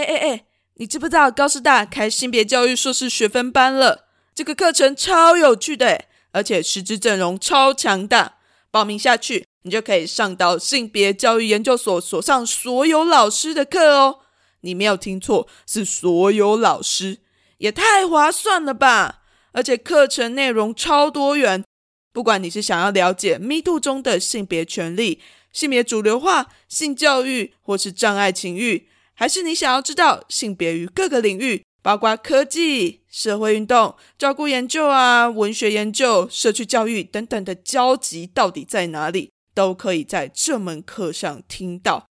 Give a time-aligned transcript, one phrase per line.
[0.00, 0.44] 哎哎哎，
[0.76, 4.06] 你知不知道高师大开性别教育硕士学分班了？
[4.34, 8.36] 这个课程超有趣的，而且师资阵容超强大。
[8.70, 14.20] 报名下去，你就可以上到性别教育研究所所上所有老师的课哦。
[14.62, 17.18] 你没有听错，是所有老师，
[17.58, 19.22] 也太划算了吧！
[19.52, 21.64] 而且课程内容超多元，
[22.12, 25.20] 不管你是想要了解 Me Too 中的性别权利、
[25.52, 28.86] 性别主流化、性教育，或是障碍情欲，
[29.20, 42.06] 还是你想要知道性别于各个领域，包括科技、社会运动、照顾研究啊、文学研究、社区教育等等的交集到底在哪里，都可以在这门课上听到，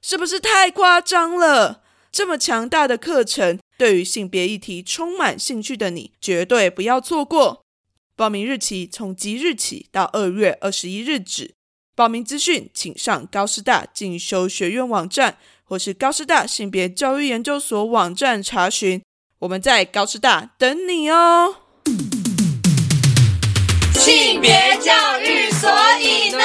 [0.00, 1.82] 是不是太夸张了？
[2.10, 7.60] 这么强大的课程，对于性别议题充满兴趣的你，绝对不要错过。
[8.16, 11.52] 报名日期从即日起到二月二十一日止。
[11.96, 19.02] 报名资讯请上高师大进修学院网站，或是高师大性别教育研究所网站查询。
[19.40, 21.56] 我们在高师大等你哦。
[23.94, 26.44] 性别教育，所以呢？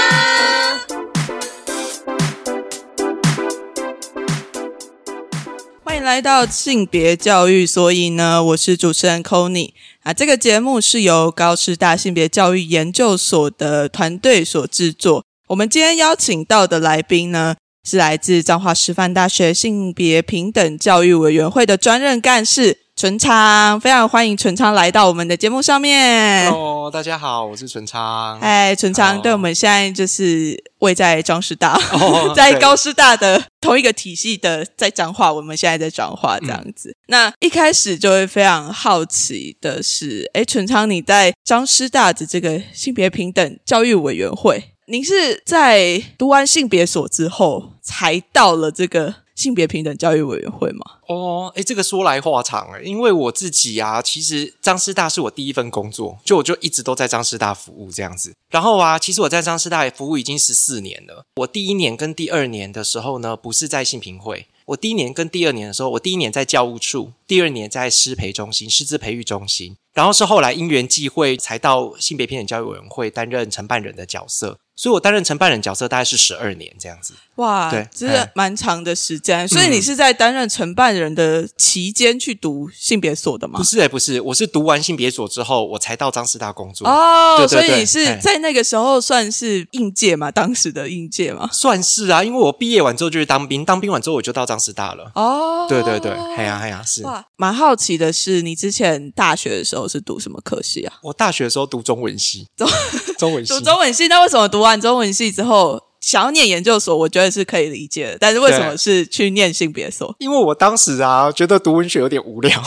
[5.83, 10.13] 欢迎来到性别教育，所以呢，我是主持人 c o n y 啊。
[10.13, 15.25] 这个节目是由高师大性别教育研究所的团队所制作。
[15.47, 22.79] 我们今天邀请到的来宾呢，是来自彰化师范大学性别平等教育委员会的专任干事。
[22.95, 26.51] 纯昌，非常欢迎纯昌来到我们的节目上面。
[26.51, 28.37] Hello，大家好，我是纯昌。
[28.41, 31.79] 哎，纯昌，对我们现在就是位在彰师大，
[32.35, 36.93] 在高师大的同一个体系的，在彰化，我们现在在彰化这样子。
[37.07, 49.15] 那一开始就会非常好奇的是，哎，纯昌，你在彰师大的这个性别平等教育委员会，您是在读完性别所之后才到了这个？
[49.35, 50.83] 性别平等教育委员会吗？
[51.07, 58.33] 哦，哎，这个说来话长哎，因为我自己啊，其实张师大是我第一份工作，就我就一直都在张师大服务这样子。
[58.49, 61.23] 然后啊，其实我在张师大服务已经十四年了。
[61.37, 64.47] 我第一年跟第二年的时候呢，不是在性平会。
[64.65, 69.77] 我第一年跟第二年的时候，我第一年在教务处，第二年在师培中心、师资培育中心。
[69.93, 74.57] 然后是后来因缘际会，才到性别平等教育委员会担任承办人的角色。
[74.79, 77.13] 所以，我担任承办人角色大概是十二年这样子。
[77.35, 79.45] 哇，对，这是蛮长的时间。
[79.45, 83.59] 所以，你是在担任承办人的期间去读性别所的吗？
[83.59, 86.87] 不是，哎，不是，我是读完性别所之后，我才到张师大工作。
[86.87, 90.31] 哦，所以你是在那个时候算是应届嘛？
[90.31, 91.49] 当时的应届嘛？
[91.51, 95.11] 算是啊，因为我毕业完之后就去当兵，当兵完之后我就到张师大了。
[95.15, 97.03] 哦，对对对，哎呀哎呀，是。
[97.03, 100.93] 哇，蛮好奇的是，你之前大学的时候是读什么科系啊？
[101.03, 102.69] 我大学的时候读中文系，中
[103.17, 104.07] 中文系， 读中文系。
[104.07, 104.68] 那为什么读完？
[104.69, 108.17] 完中文系之后，想要念研究所，我觉得是可以理解的。
[108.19, 110.15] 但是为什么是去念性别所？
[110.19, 112.63] 因为我当时啊，觉得读文学有点无聊。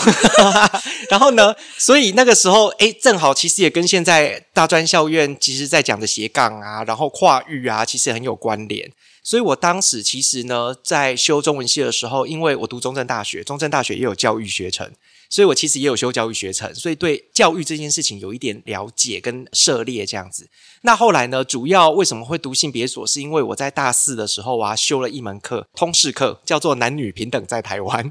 [1.08, 8.90] 然后呢，所以那个时候，哎，正好其实也跟现在大专校院其实在讲的斜杠啊，然后跨域啊，其实很有关联。
[9.22, 14.90] 所以我当时其实呢，在修中文系的时候，因为我读中正大学，中正大学也有教育学程。
[15.32, 20.46] 所以我其实也有修教育学程，所以对教育这件事情有一点了解跟涉猎这样子。
[20.82, 23.06] 那后来呢，主要为什么会读性别所？
[23.06, 28.10] 是因为我在大四的时候啊，修了一门课，通识课，叫做男女平等在台湾。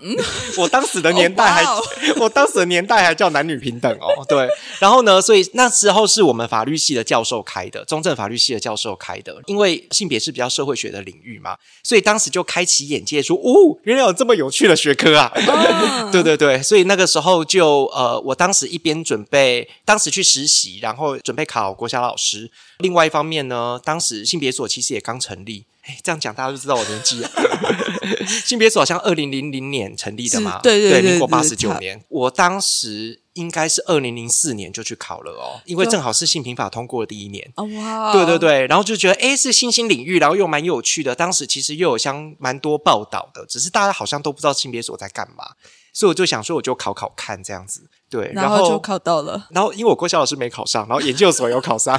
[0.58, 1.64] 我当时的年代还，
[2.20, 4.26] 我当时的年代还叫男女平等哦。
[4.28, 4.50] 对，
[4.80, 15.32] 然后呢，所以那时候是我们法律系的教授开的，中正法律系的教授开的，因为性别是比较社会学的领域嘛，所以当时就开启眼界，说哦，原来有这么有趣的学科啊！
[16.12, 17.11] 对对对，所以那个。
[17.12, 22.50] 时候就呃，我当时一边准备，当时去实习，然后准备考国小老师。
[22.80, 25.66] 另外一方面呢，当时性别所其实也刚成立。
[25.82, 27.30] 哎，这样讲大家就知道我年纪了。
[28.46, 32.00] 性别所好像二零零零年成立的嘛，对对对，民国八十九年。
[32.08, 37.52] 我当时应该是二零零四年就去考了哦，因为正好是性平法通过的第一年。
[37.56, 41.16] 哇，对对对，然后就觉得哎是新兴领域，然后又蛮有趣的。
[41.16, 45.54] 当时其实又有相蛮多报道的，只是大家好像都不知道性别所在干嘛。
[45.94, 49.48] 所以我就想说，我就考考看这样子，对，然后就考到了。
[49.52, 51.98] 然后因为我郭小老师没考上，然后研究所有考上，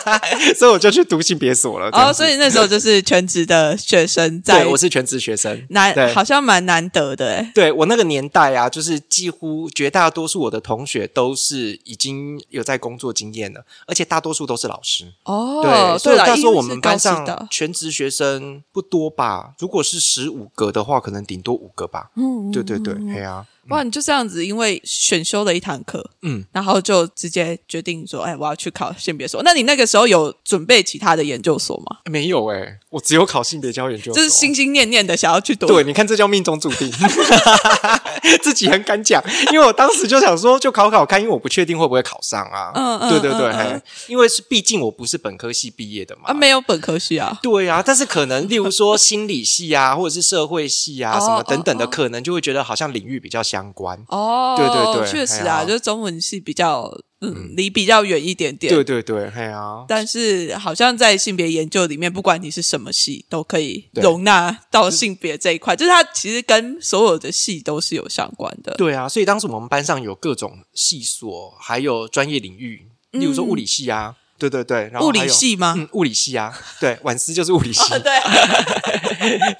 [0.56, 1.90] 所以我就去读性别所了。
[1.92, 7.52] 哦，所以那时候就是全职的学生，在我是全职学生，难好像蛮难得的哎。
[7.54, 15.12] 对我那个年代啊，就是几乎绝大多数我的同学都是已经有在工作经验了，而且大多数都是老师。
[15.24, 19.52] 哦，对，所以那时候我们班上全职学生不多吧？
[19.58, 22.10] 如果是十五个的话，可能顶多五个吧。
[22.16, 23.44] 嗯，对对对，哎呀。
[23.70, 29.42] 哇，你就这样子，因为选修了一堂课，嗯，然后就直接决定说，哎，我要去考性别所。
[29.42, 31.98] 那你那个时候有准备其他的研究所吗？
[32.10, 35.66] 没有哎、我只有考性别教育研究所，就是心心念念的想要去读。
[35.66, 36.90] 对，你看这叫命中注定，
[38.42, 39.22] 自己很敢讲，
[39.52, 42.72] 因为我当时就想说，就考考看，因为我不确定会不会考上啊。
[42.74, 46.22] 嗯嗯对对对，嗯嗯因为是毕竟我不是本科系毕业的嘛。
[46.26, 47.38] 啊，没有本科系啊。
[47.42, 53.98] 对啊，但是可能例如说心理系啊，或者是社会系啊，哦什么等等的，可能就会觉得好像领域比较相关。
[54.08, 56.90] 哦，对对对确实啊，就是中文系比较
[57.20, 58.72] 嗯离比较远一点点。
[58.72, 68.74] 对对对，嘿啊，但是好像在性别研究里面，不管你是什么系，都可以容纳到性别这一块，就是它其实跟所有的系都是有相关的。
[68.76, 75.74] 对啊，所以当时我们班上有各种系所，还有专业领域，例如说物理系啊，对对对，然后物理系吗？
[75.76, 78.10] 嗯，物理系啊，对， 晚思就是物理系，啊， 对，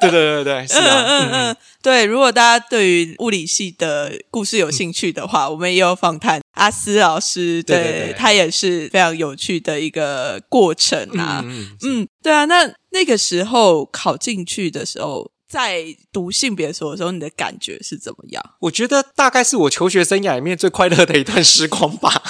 [0.01, 2.05] 对对对对，是嗯啊，嗯嗯，对。
[2.07, 11.43] 如果大家对于物理系的故事有兴趣的话，我们也有访谈阿思老师，对对对他也是非常有趣的一个过程啊。
[11.45, 12.47] 嗯嗯嗯，对啊。
[12.47, 18.41] 那那个时候考进去的时候，在读性别所的时候，你的感觉是怎么样？
[18.61, 22.23] 我觉得大概是我求学生涯里面最快乐的一段时光吧。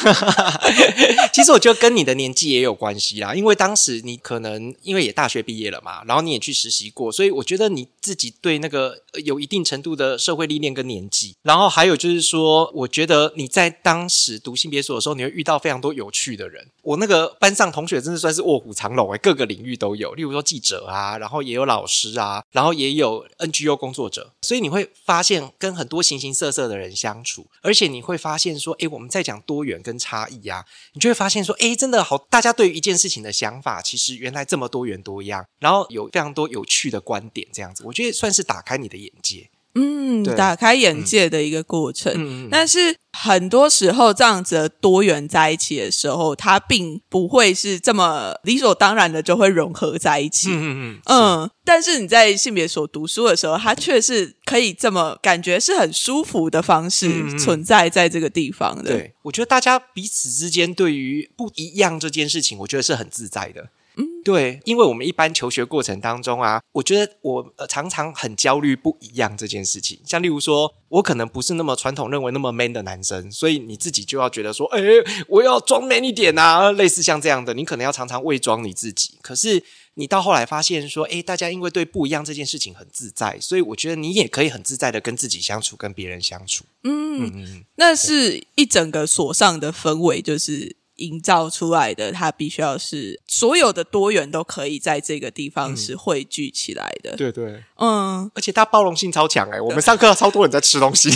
[1.31, 11.37] 其实我觉得跟你的年纪也有关系啦，因为当时你可能因为也大学毕业了嘛，然后你也去实习过，所以我觉得你自己对那个有一定程度的社会历练跟年纪。
[11.43, 16.66] 然后还有就是说，我觉得你在当时读性别所的时候，你会遇到非常多有趣的人。
[16.82, 30.64] 我那个班上同学真的算是卧虎藏龙诶，各个领域都有，例如说记者啊，然后也有老师啊，然后也有 NGO 工作者，所以你会发现跟很多形形色色的人相处，而且你会发现说，诶，我们在讲多元跟差异啊，
[30.94, 39.50] 你就会发现说，诶，真的好，大家对于一件事情的想法，其实原来这么多元多样，然后有非常多有趣的观点，这样子，我觉得算是打开你的眼界。
[39.75, 42.12] 嗯，打开眼界的一个过程。
[42.14, 50.49] 嗯嗯但是很多时候，这样子的多元在一起的时候，它并不会是这么理所当然的就会融合在一起。
[50.50, 63.69] 嗯嗯嗯，嗯，但是你在性别所读书的时候，它却是可以这么感觉是很舒服的方式存在在这个地方的。，对，我觉得大家彼此之间对于不一样这件事情，我觉得是很自在的。
[63.96, 70.00] 嗯，对，因为我们一般求学过程当中啊，我觉得我、呃、常常很焦虑不一样这件事情。
[70.06, 74.81] 像例如说，我可能不是那么传统认为那么 man 的男生，所以你自己就要觉得说，哎，
[75.28, 79.19] 我要装 man 一点啊，类似像这样的，你可能要常常伪装你自己。
[79.20, 79.62] 可是
[79.94, 86.64] 你到后来发现说，哎，大家因为对不一样这件事情很自在，所以我觉得你也可以很自在的跟自己相处，跟别人相处。
[86.84, 92.12] 嗯，嗯嗯，那是一整个所上的氛围，就是营造出来的。
[92.12, 97.17] 它必须要是所有的多元都可以在这个地方是汇聚起来的。
[97.17, 97.62] 对对。
[97.76, 101.11] 嗯，而且它包容性超强哎、我们上课超多人在吃东西，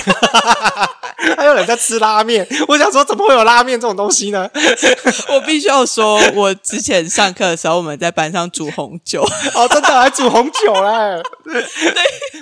[1.36, 2.46] 还有人在吃拉面。
[2.68, 4.48] 我想说，怎么会有拉面这种东西呢？
[5.28, 9.22] 我必须要说，我之前上课的时候，我们在班上煮红酒。
[9.54, 11.22] 哦，真的还煮红酒嘞！
[11.44, 11.62] 对，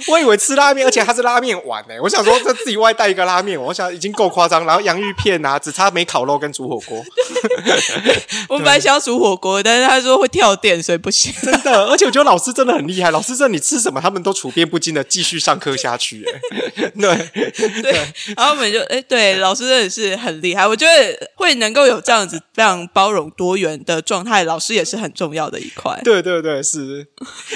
[0.08, 4.64] 我以为吃拉面，而且它是拉面碗哎、我想说，这自己外带一个拉面，我想已经够夸张。
[4.64, 7.04] 然后洋芋片啊，只差没烤肉跟煮火锅，
[8.48, 11.32] 我们本来想要煮火锅，但是他说会跳电，所以不行。
[11.42, 11.86] 真的。
[11.86, 17.12] 而且我觉得老师真的很厉害，老师真的你吃什么，他们都处变不惊的继续上课下去、哎，对。
[17.82, 17.92] 对，
[18.36, 20.66] 然后我们就哎，对，老师真的是很厉害。
[20.66, 26.00] 我觉得会能够有这样子非常包容多元的状态，老师也是很重要的一块。
[26.04, 27.06] 对对对，是。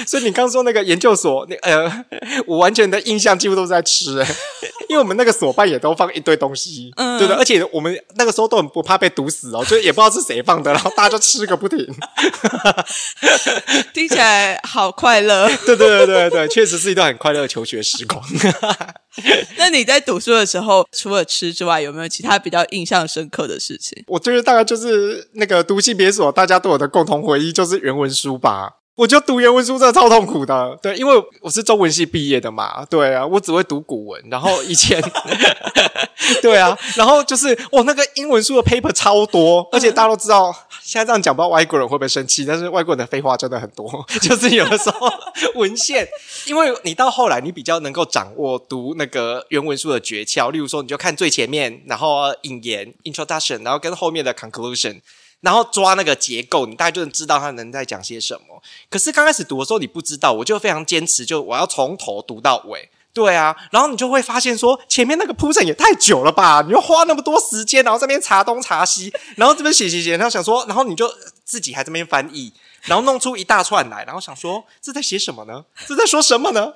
[0.05, 2.05] 所以你刚说那个研究所，那呃，
[2.45, 4.35] 我完全的印象几乎都是在吃、欸，
[4.89, 11.77] 因为我们那个所办也都放一堆东西，嗯对的，而且我们那个时候都很不怕被毒死哦，就也不知道是谁放的，然后大家就吃个不停。
[13.93, 15.47] 听起来好快乐。
[15.65, 18.23] 对对对对对，确实是一段很快乐的求学时光。
[19.57, 24.03] 那你在读书的时候，除了吃之外，有没有其他比较印象深刻的事情？
[24.07, 28.73] 我觉得大概就是那个读性别所，大家对我的共同回忆就是原文书吧。
[28.97, 34.99] 我觉得读原文书真的超痛苦的，对，因为我是中文系毕业的嘛，对啊，我只会读古文，然后以前，
[36.41, 40.51] 对啊，然后就是我那个英文书的 paper 超多，而且大家都知道，
[40.81, 43.87] 现在这样讲不知道外国人会不会生气，但是外国人的废话真的很多，
[44.19, 45.07] 就是有的时候
[45.53, 46.07] 文献，
[46.47, 55.01] 因为你到后来你比较能够掌握读那个原文书的诀窍，例如说你就看最前面，然后引言 introduction，然后跟后面的 conclusion。
[55.41, 58.61] 然后抓那个结构，你大概就能知道他能在讲些什么。
[58.89, 62.89] 可是刚开始读的时候你不知道，我就非常坚持，就我要从头读到尾。
[63.13, 66.61] 对啊，然后你就会发现说，前面那个铺陈也太久了吧？
[66.61, 71.11] 你要花那么多时间，然后这边查东查西，然后这边写写写，然后想说，然后你就
[71.43, 72.53] 自己还这边翻译，
[72.83, 75.65] 然后弄出一大串来，然后想说这在写什么呢？
[75.87, 76.71] 这在说什么呢？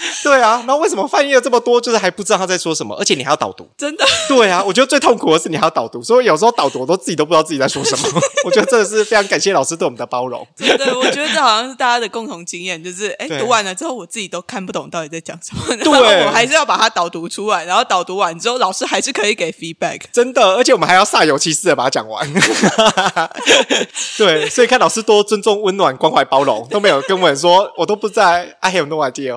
[0.24, 3.68] 对啊，然后为什么翻译了这么多，就是还不知道他在说什么，而且你还要导读。
[3.76, 8.20] 真的，对啊，我觉得最痛苦的是你还要导读，所以有时候导读我都自己都不知道自己在说什么。
[8.44, 10.46] 我觉得真的是非常感谢老师对我们的包容。
[10.56, 20.00] 真的，我觉得这好像是大家的共同经验，就是哎，读完了之后，我自己都看不懂到底在讲什么，对后我还是要把它导读出来，然后导读完之后，老师还是可以给 feedback。
[20.12, 22.26] 真的，而且我们还要煞有其事的把它讲完。
[24.16, 28.56] 对，所以看老师多尊重、温暖、关怀、包容，都没有跟我们说，我都不在。
[28.60, 29.36] I have no idea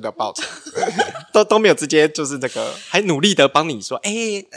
[0.00, 0.36] get about
[1.32, 4.12] 都都没有直接就是那个，还努力的帮你说，哎、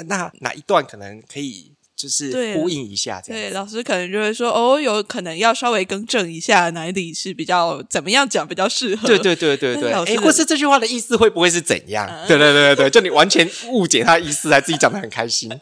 [0.08, 3.54] 那哪一段可能可以就是呼应一下这对，样对。
[3.56, 9.08] 老师可能就会说，哦，有可能要稍微更正一下哪里是比较怎么样讲比较适合。
[9.08, 12.08] 对对对对对，哎，或是这句话的意思会不会是怎样？
[12.28, 15.50] 对对对对对，就你完全误解他的意思，还自己讲的很开心。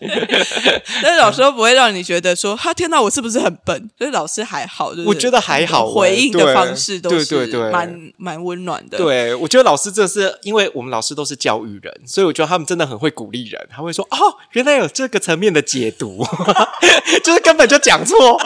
[1.01, 3.89] 但是老师都不会让你觉得说，他天哪，我是不是很笨？
[3.97, 8.97] 所以老师还好，就是我觉得还好回应的方式都对是对对蛮蛮温暖的。
[8.97, 13.61] 对，我觉得老师这是因为我们老师都是教育人，所以我觉得他们真的很会鼓励人。
[13.69, 14.17] 他会说：“哦，
[14.51, 16.24] 原来有这个层面的解读，
[17.23, 18.39] 就是根本就讲错。”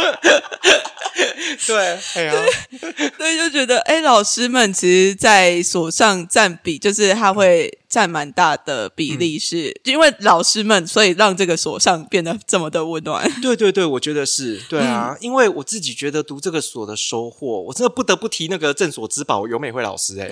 [1.68, 2.34] 对，哎呀，
[3.18, 13.30] 对，就觉得哎，老师们其实，在所上占比，就是他会占蛮大的比例是，就因为老师们，所以让这个所上变得这么的温暖。
[13.42, 20.30] 对对对，我觉得是对啊，因为我自己觉得读这个所的收获，我真的不得不提那个正所之宝尤美惠老师、哎，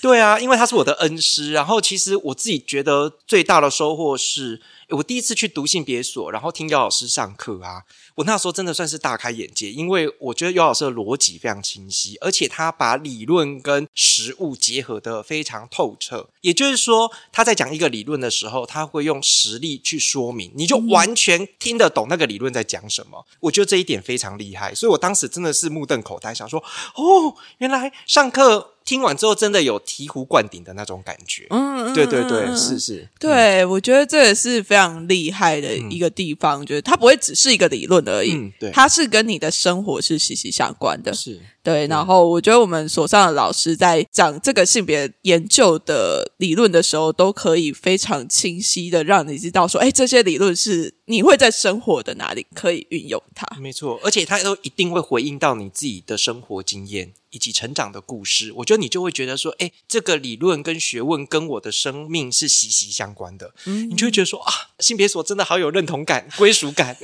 [0.00, 4.60] 对啊，因为他是我的恩师，然后其实我自己觉得最大的收获是。
[4.90, 7.84] 我第一次去读性别所，然后听姚老师上课啊，
[8.18, 16.28] 我那时候真的算是大开眼界，因为我觉得尤老师的逻辑非常清晰，而且他把理论跟实物结合的非常透彻。
[16.40, 23.24] 也就是说，他在讲一个理论的时候，他会用实例去说明，你就完全听得懂那个理论在讲什么。
[23.38, 26.58] 我觉得这一点非常厉害，所以我当时真的是目瞪口呆，想说：
[26.96, 31.46] 哦，原来上课听完之后真的有醍醐灌顶的那种感觉。
[31.50, 41.12] 嗯，对对对，嗯是是，对，我觉得这也是非常厉害的一个地方，就是它不会只是一个理论而已，嗯对它是跟你的生活是息息相关的。
[41.12, 41.40] 是。
[41.62, 53.46] 对，然后我觉得我们所上的老师在讲这个性别研究的理论的时候，都可以非常清晰的让你知道说，哎，这些理论是你会在生活的哪里可以运用它。
[53.60, 58.52] 没错，而且它都一定会回应到你自己的生活经验以及成长的故事。
[58.56, 63.52] 我觉得你就会觉得说，哎，这个理论跟学问跟我的生命是息息相关的。
[63.66, 66.96] 嗯你就会觉得说啊，性别所真的好有认同感、归属感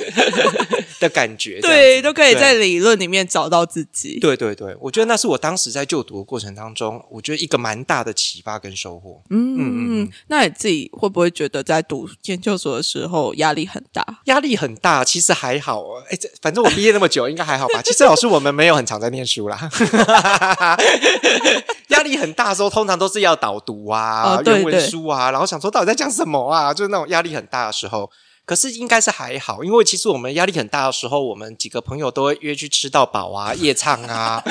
[1.00, 1.60] 的感觉。
[1.60, 4.18] 对，都可以在理论里面找到自己。
[4.20, 9.22] 对对对，我觉得那是我当时在就读的过程当中，我觉得一个蛮大的启发跟收获。
[9.30, 14.04] 嗯嗯嗯，那你自己会不会觉得在读研究所的时候压力很大？
[14.26, 16.02] 压力很大，其实还好哦。
[16.10, 17.82] 哎，这反正我毕业那么久，应该还好吧？
[17.82, 19.70] 其实老师我们没有很常在念书啦。
[21.88, 28.10] 压力很大的时候，通常都是要导读啊、原哦对对文书啊，然后想说到底在讲什么啊，就是那种压力很大的时候。
[28.46, 34.44] 可是应该是还好，因为其实我们压力很大的时候，我们几个朋友都会约去吃到饱啊、 夜唱啊，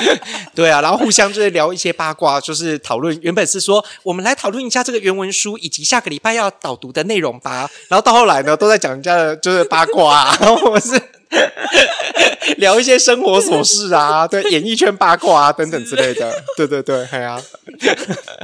[0.52, 3.16] 对啊，然后互相就是聊一些八卦，就是讨论。
[3.22, 11.00] 原本是说我们来讨论一下这个原文书以及下个礼拜要导读的内容吧，然后到后来呢，都在讲人家的就是八卦、啊，然后我们是
[12.58, 17.40] 聊一些生活琐事啊， 对，演艺圈八卦啊等等之类的，对 对对，哎呀、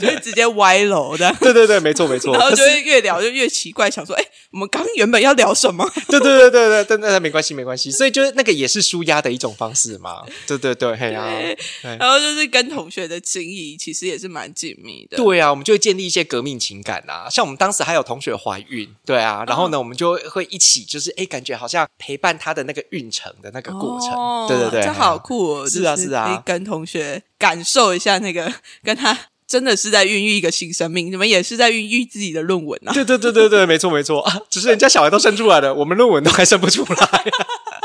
[0.00, 1.34] 就会直接歪楼的。
[1.40, 5.88] 对对对，没错没错，然后就会越聊就越奇怪，想说，哎，我们刚原本要聊什么？
[6.08, 10.22] 对对对对对，没关系没关系，所以就是那个也是舒压的一种方式嘛。
[10.46, 15.16] 对对对，嘿呀、对对然后就是跟同学的情谊其实也是蛮紧密的。
[15.16, 17.28] 对啊，我们就会建立一些革命情感啊。
[17.30, 24.10] 像我们当时还有同学怀孕，对啊，然后呢，我们就会一起，就是哎，感觉好像陪伴他的那个孕程的那个过程。
[24.10, 25.68] 哦对对对，这好酷哦！
[25.68, 32.92] 是啊是啊可以跟同学感受一下那个跟他真的是在孕育一个新生命，你们也是在孕育自己的论文啊。
[32.92, 37.24] 对对对对对，没错没错啊，只是人家小孩都生出来了，我们论文都还生不出来，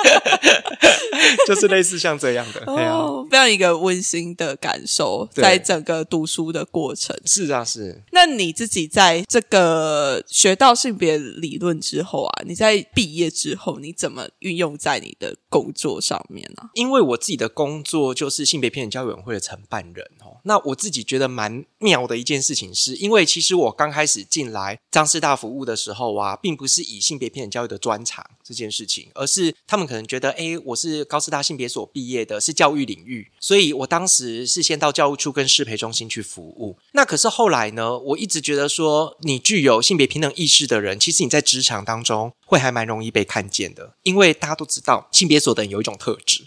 [1.48, 2.64] 就是类似像这样的。
[2.66, 7.16] 哦，非常一个温馨的感受，在整个读书的过程。
[7.26, 8.04] 是啊是。
[8.12, 20.15] 那你自己在这个学到性别理论之后啊，你在毕业之后，你怎么运用在你的工作上面呢、因为我自己的工作就是性别平等教育委员会的承办人哦，
[20.46, 36.78] 那我自己觉得蛮妙的一件事情是，因为其实我刚开始进来张师大服务的时候啊，并不是以性别平等教育的专长这件事情，而是他们可能觉得，诶，我是高师大性别所毕业的，是教育领域，所以我当时是先到教务处跟适培中心去服务。
[36.94, 46.46] 那可是后来呢，我一直觉得说，你具有性别平等意识的人，其实你在职场当中会还蛮容易被看见的，因为大家都知道性别所的人有一种特质。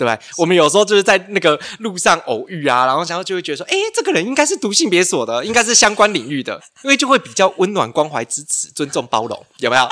[0.00, 0.18] 对吧？
[0.38, 9.86] 我们有时候就是在那个路上偶遇啊，然后然后就会觉得说，哎，这个人应该是读性别所的，应该是相关领域的， 因为就会比较温暖、关怀、支持、尊重、包容，有没有？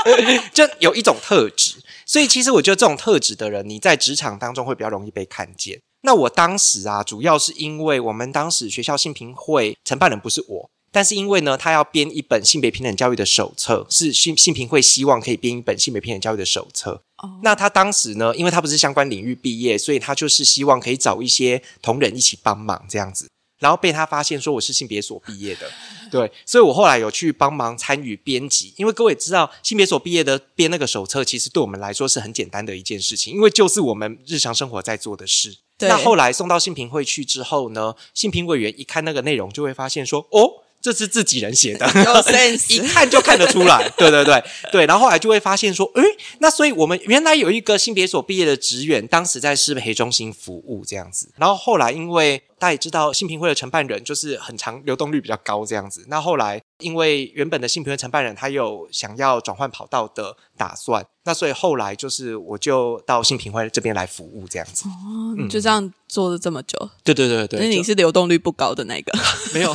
[0.55, 1.75] 就有一种特质。
[2.07, 5.83] 所以其实我觉得这种特质的人，你在职场当中会比较容易被看见。
[6.03, 10.71] 那我当时啊，主要是因为我们当时学校性平会承办人不是我。
[10.91, 17.03] 但是因为呢，他要编一本性别平等教育的手册，是性性平会希望可以编一本性别平等教育的手册。
[17.23, 23.29] 哦，那他当时呢，因为他不是相关领域毕业，所以他就是希望可以找一些同仁一起帮忙这样子。
[23.59, 25.69] 然后被他发现说我是性别所毕业的，
[26.13, 28.73] 对，所以我后来有去帮忙参与编辑。
[28.77, 35.59] 因为各位知道，性别所毕业的编那个手册，其实对我们来说是很简单的一件事情，因为就是我们日常生活在做的事。
[35.81, 40.65] 那后来送到性评会去之后呢，性评委员一看那个内容，就会发现说，哦。
[40.81, 41.87] 这是自己人写的，
[42.69, 43.89] 一看就看得出来。
[43.99, 46.03] 对对对对，然后后来就会发现说，诶，
[46.39, 51.31] 那所以我们原来有一个性别所毕业的职员，当时在适培中心服务这样子。
[51.37, 56.05] 然后后来因为大家也知道，性平会的承办人就是很长流动率比较高这样子。
[56.09, 61.05] 那后来因为原本的性平会承办人他有想要转换跑道的打算。
[61.25, 69.13] 那所以后来就是我就到性平会这边来服务这样子哦，就这样做了这么久，对对对对，那你是流动率不高的那个，
[69.53, 69.75] 没有，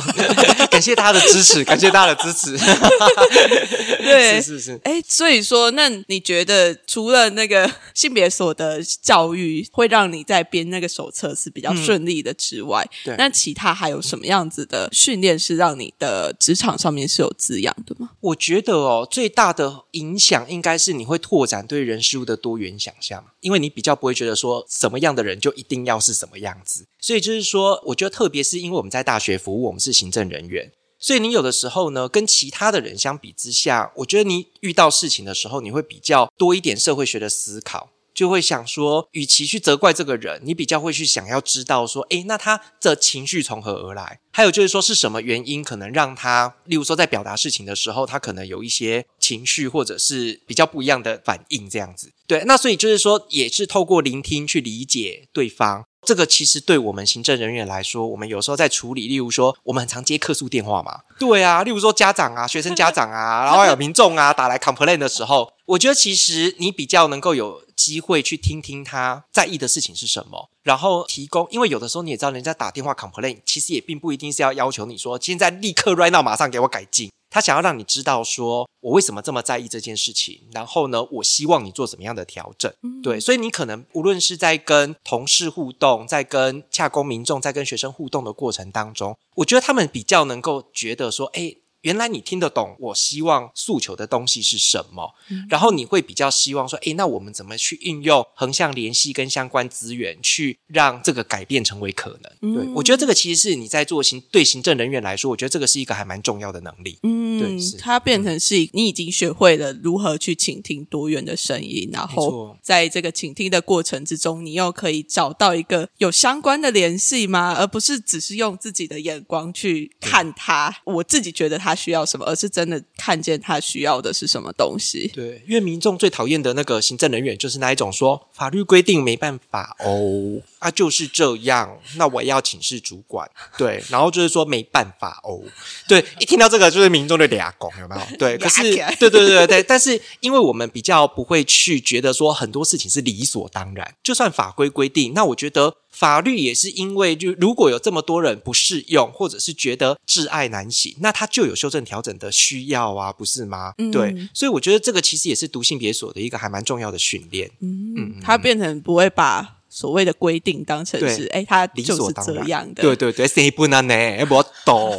[0.68, 2.58] 感谢大家的支持，感谢大家的支持，
[4.02, 12.73] 对，是是是，哎，所以说，那你觉得除了那个性别所的教育会让你在编那个手册是比较顺利的之外，
[13.04, 18.12] 对，那其他还有什么样子的训练是让你的职场上面是有滋养的吗？
[18.20, 21.34] 我觉得哦，最大的影响应该是你会拓。
[21.34, 37.90] 拓展对人事物的多元想象，因为你比较不会觉得说什么样的人就一定要是什么样子，所以就是说，我觉得特别是因为我们在大学服务，我们是行政人员，所以你有的时候呢，跟其他的人相比之下，我觉得你遇到事情的时候，你会比较多一点社会学的思考。
[38.14, 44.20] 就会想说，与其去责怪这个人，你比较会去想要知道说，诶，那他的情绪从何而来？
[44.32, 52.12] 还有就是说，是什么原因可能让他，例如说在表达事情的时候，他可能有一些情绪或者是比较不一样的反应，这样子。
[52.26, 55.84] 对，那所以就是说，也是透过聆听去理解对方。
[56.06, 61.00] 这个其实对我们行政人员来说，我们有时候在处理，例如说，我们很常接客诉电话嘛。
[61.18, 71.48] 对啊，例如说家长啊、学生家长啊，然后还有民众啊打来 complain 的时候，我觉得其实你比较能够有机会去听听他在意的事情是什么，然后提供。
[71.50, 77.10] 因为有的时候你也知道，人家打电话 complain，其实也并不一定是要要求你说现在立刻 right now 马上给我改进。
[77.30, 91.56] 他想要让你知道，说我为什么这么在意这件事情，然后呢，我希望你做什么样的调整，对，所以你可能无论是在跟同事互动，在跟洽公民众，在跟学生互动的过程当中，我觉得他们比较能够觉得说，哎。
[91.84, 95.14] 原来你听得懂我希望诉求的东西是什么，
[95.50, 102.54] 然后你会比较希望说，诶，那我们怎么去运用横向联系跟相关资源，去让这个改变成为可能？
[102.54, 106.98] 对我觉得这个其实是你在做行对行政人员来说，我觉得这个是一个还蛮重要的能力。
[107.02, 117.54] 嗯，对，它变成是你已经学会了如何去倾听多元的声音，然后在这个倾听的过程之中，你又可以找到一个有相关的联系吗？
[117.58, 120.74] 而不是只是用自己的眼光去看它。
[120.84, 121.73] 我自己觉得它。
[121.74, 125.10] 需要什么，而是真的看见他需要的是什么东西。
[125.14, 133.28] 对，因为民众最讨厌的那个行政人员，就是那一种说法律规定没办法哦，啊就是这样，那我要请示主管。
[133.56, 135.40] 对，然后就是说没办法哦。
[135.88, 138.16] 对，一听到这个就是民众的俩拱，有没有？
[138.16, 145.76] 对， 可是对对对对对，但是因为我们比较不会去觉得说很多事情是理所当然，就算法规规定，那我觉得。
[145.94, 153.72] 法律也是因为，就如果有这么多人不适用，或者是觉得挚爱难行，那他就有修正调整的需要啊，不是吗？
[153.92, 157.50] 对，所以我觉得这个其实也是读性别所的一个还蛮重要的训练。
[157.60, 159.60] 嗯，他变成不会把。
[159.74, 162.80] 所谓的规定当成是，哎，他就是这样的。
[162.80, 163.94] 对对对，谁不能呢？
[164.30, 164.96] 我懂，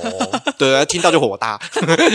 [0.58, 1.58] 对，听到就火大。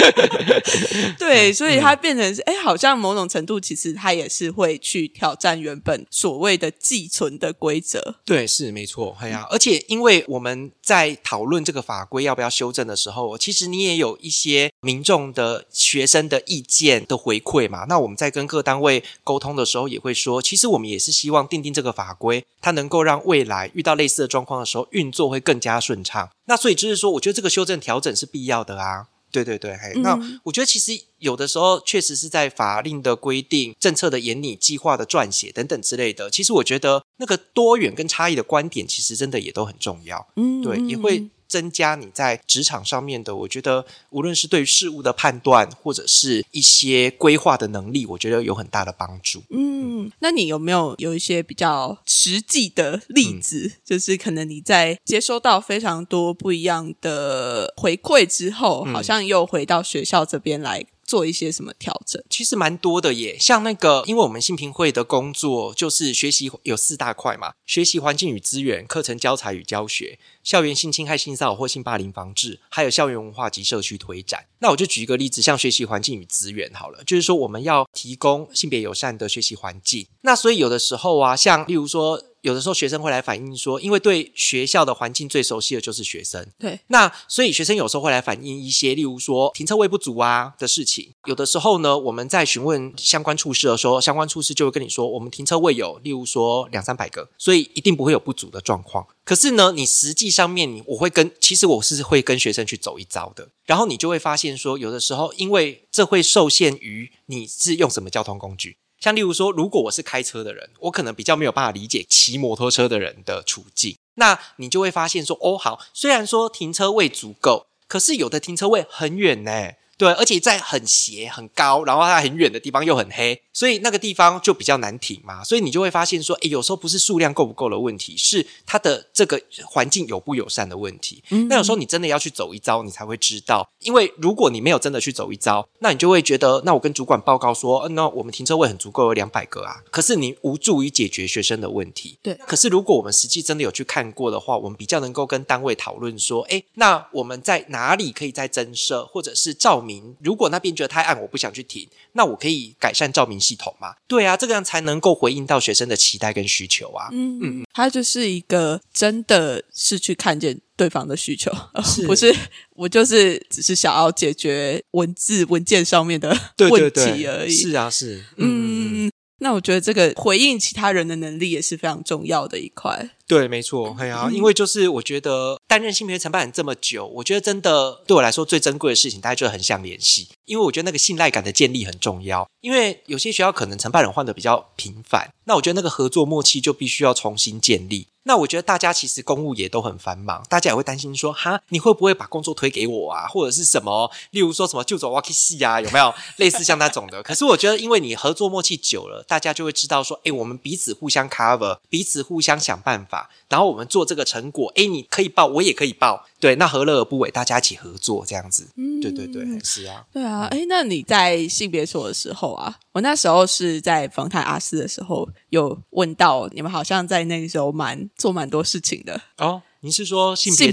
[1.19, 8.17] 对，所以他变成是，哎，好像某种程度，其实他也是会去挑战原本所谓的寄存的规则。
[8.27, 17.87] 对，是没错，哎呀，而且因为我们在讨论这个法规要不要修正的时候，其实你也有一些民众的学生的意见的回馈嘛。
[17.89, 22.45] 那我们在跟各单位沟通的时候，也会说，其实我们也是希望定定这个法规。
[22.61, 26.31] 它能够让未来遇到类似的状况的时候运作会更加顺畅。
[26.47, 29.09] 那所以就是说，我觉得这个修正调整是必要的啊。
[29.33, 36.29] 对对对，嘿，那我觉得其实有的时候确实是在法令的规定、政策的严拟、计划的撰写等等之类的。
[36.29, 40.27] 其实我觉得那个多元跟差异的观点，其实真的也都很重要。
[40.35, 41.29] 嗯，对，也会。
[41.51, 49.43] 增加你在职场上面的，我觉得无论是对于事物的判断，或者是一些规划的能力，我觉得有很大的帮助。
[49.51, 53.73] 嗯，那你有没有有一些比较实际的例子？
[53.85, 60.87] 就是可能你在接收到非常多不一样的回馈之后，好像又回到学校这边来。
[61.11, 62.23] 做一些什么调整？
[62.31, 74.47] 其实蛮多的耶，像那个，因为我们信评会的工作就是学习有四大块嘛：学习环境与资源、课程教材与教学、校园性侵害、性骚扰或性霸凌防治，还有校园文化及社区推展。
[74.61, 80.07] 那我就举一个例子，像学习环境与资源好了，就是说我们要提供性别友善的学习环境。
[80.21, 82.23] 那所以有的时候啊，像例如说。
[82.43, 91.13] 有的时候学生会来反映说，因为对学校的环境最熟悉的就是学生，对，那所以学生有时候会来反映一些，例如说停车位不足啊的事情。
[91.27, 99.07] 有的时候呢，我们在询问相关处室的时候，相关处室就会跟你说，我们停车位有，例如说两三百个，所以一定不会有不足的状况。
[99.25, 108.79] 可是呢，你实际上面你我会跟，其实我是会跟学生去走一遭的，然后你就会发现说，有的时候因为这会受限于你是用什么交通工具。
[109.01, 113.97] 像例如说，如果我是开车的人，我可能比较没有办法理解骑摩托车的人的处境。
[114.17, 119.73] 那你就会发现说，哦，好，虽然说停车位足够，可是有的停车位很远呢。
[120.01, 125.45] 对，而且在很斜、很高，然后它很远的地方又很黑，所以那个地方就比较难停嘛。
[125.45, 131.23] 所以你就会发现说，诶，有时候不是数量够不够的问题，是它的这个环境友不友善的问题。
[131.51, 133.69] 那有时候你真的要去走一遭，你才会知道。
[133.81, 139.83] 因为如果你没有真的去走一遭，那你就会觉得，那我跟主管报告说，嗯那我们停车位很足够，有两百个啊。
[139.91, 142.19] 可是你无助于解决学生的问题。
[142.23, 142.33] 对。
[142.47, 149.90] 可是如果我们实际真的有去看过的话，我们比较能够跟单位讨论说，诶，那我们在哪里可以再增设，或者是照明？
[150.23, 153.95] 如果那边觉得太暗，我不想去停，那我可以改善照明系统吗？
[154.07, 157.09] 对啊，这个样才能够回应到学生的期待跟需求啊。
[157.13, 161.51] 嗯嗯，他就是一个真的是去看见对方的需求，
[162.07, 162.35] 不是
[162.77, 166.29] 我就是只是想要解决文字文件上面的
[166.71, 167.51] 问题而已。
[167.51, 169.11] 是啊，是嗯。
[169.41, 173.11] 那我觉得这个回应其他人的能力也是非常重要的一块。
[173.27, 182.49] 对，没错，哎呀，因为就是我觉得担任性别承办人这么久，我觉得真的对我来说最珍贵的事情，大家就很想联系，因为我觉得那个信赖感的建立很重要。
[182.61, 188.09] 因为有些学校可能承办人换的比较频繁，那我觉得那个合作默契就必须要重新建立。
[188.25, 197.23] 那我觉得大家其实公务也都很繁忙，大家也会担心说，哈，你会不会把工作推给我啊，或者是什么，例如说什么就走 walkie 戏啊，有没有类似像那种的？
[197.23, 203.31] 可是我觉得，因为你合作默契久了，大家就会知道说，哎，我们彼此互相 cover，彼此互相想办法。
[203.51, 207.31] 然后我们做这个成果，哎，你可以报，我也可以报，对，那何乐而不为？
[207.31, 219.61] 大家一起合作这样子，嗯，对对对，是啊，对啊，哎，那你在性别所的时候啊，我那时候是在访谈阿斯的时候，有问到你们好像在那个时候蛮做蛮多事情的哦。
[219.83, 220.73] 你是说性别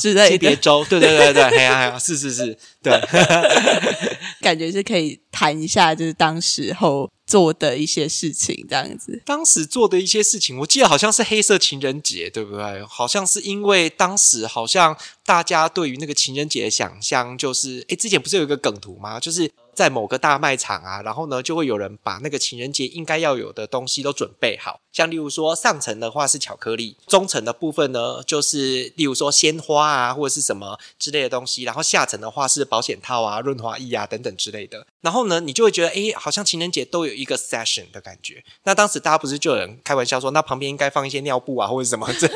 [0.00, 0.30] 之类的？
[0.30, 2.90] 性别周，对对对对，哎呀 哎呀，是是是，对，
[4.40, 9.22] 感觉是可以谈一下，就是当时候做的一些事情，这样子。
[9.24, 12.84] 当时做的一些事情，我记得好像是黑色情人节，对不对？
[12.84, 19.20] 好像是因为当时好像大家对于那个情人节的想象，就是诶，之前不是有一个梗图吗？
[19.20, 19.48] 就是。
[19.80, 34.86] 在某个大卖场啊，然后呢，就会有人把那个情人节应该要有的东西都准备好，像例如说上层的话是巧克力，中层的部分呢就是例如说鲜花啊或者是什么之类的东西，然后下层的话是保险套啊、润滑液啊等等之类的。
[35.00, 38.44] 然后呢，你就会觉得哎，好像情人节都有一个 session 的感觉。
[38.64, 42.28] 那当时大家不是就有人开玩笑说，那旁边应该放一些尿布啊或者什么 这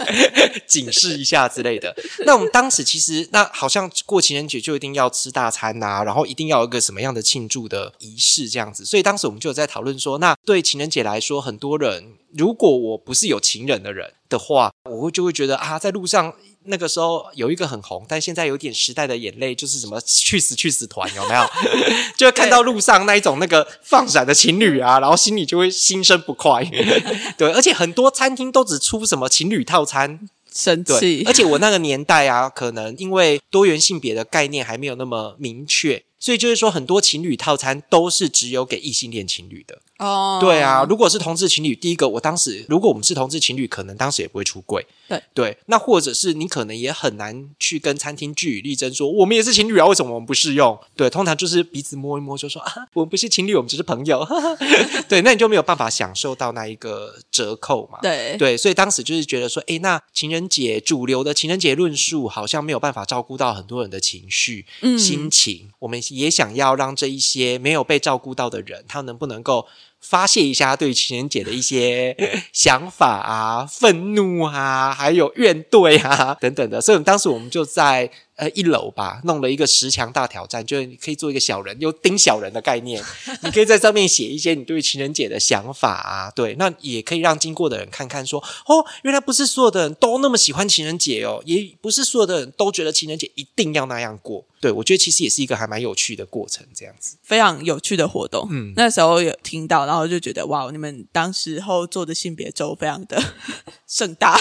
[0.66, 1.94] 警示一下之类的。
[2.24, 7.20] 那我们当时其实那好像过情人节就一定要吃大餐呐，然后一定要有一个什么样的。
[7.34, 16.32] 庆祝的仪式这样子，所以当时我们就有在讨论说，那对情人节来说，很多人如果我不是有情人的人的话，我会就会觉得啊，在路上
[16.66, 21.44] 那个时候有一个很红，但现在有点时代的眼泪，就是什么去死去死团有没有？
[22.16, 26.64] 就会看到路上那一种那个放闪的情侣啊，然后心里就会心生不快。
[27.36, 30.20] 对，而且很多餐厅都只出什么情侣套餐，
[30.54, 31.24] 生气。
[31.26, 36.04] 而且我那个年代啊，可能因为多元性别的概念还没有那么明确。
[36.24, 39.82] 所以就是说，很多情侣套餐都是只有给异性恋情侣的。
[39.98, 44.86] 哦，对啊，如果是同志情侣，第一个，我当时如果我们是同志情侣，可能当时也不会出柜。
[45.06, 50.78] 对对，那或者是你可能也很难去跟餐厅据理力争，说我们也是情侣啊，为什么我们不适用？
[50.96, 54.26] 对，通常就是彼此摸一摸，就说啊，我们不是情侣，我们只是朋友。
[55.06, 57.98] 对，那你就没有办法享受到那一个折扣嘛？
[58.00, 69.66] 对对，所以当时就是觉得说，哎，那情人节主流的情人节论述好像没有办法照顾到很多人的情绪、嗯心情，我们也想要让这一些没有被照顾到的人，他能不能够？
[70.00, 72.14] 发泄一下对情人节的一些
[72.52, 76.78] 想法啊、愤怒啊，还有怨怼啊等等的。
[76.78, 78.10] 所以当时我们就在。
[78.36, 83.00] 呃，一楼吧，弄了一个十强大挑战，就是你可以做一个小人，有盯小人的概念，
[83.42, 94.44] 你可以在上面写一些你对情人节的想法啊，对，那也可以让经过的人看看，说哦，原来不是所有的人都那么喜欢情人节哦，也不是所有的人都觉得情人节一定要那样过。
[94.60, 98.48] 对，我觉得其实也是一个还蛮有趣的过程，这样子非常有趣的活动。
[98.50, 103.22] 嗯，那时候有听到，然后就觉得哇，你们当时候做的性别周非常的
[103.86, 104.40] 盛大。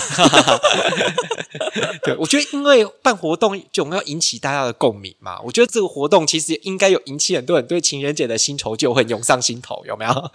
[2.03, 10.31] 对，我觉得因为办活动总要引起大家的共鸣嘛，我觉得这个活动其实应该有引起很多人对情人节的新仇旧恨涌上心头，有没有？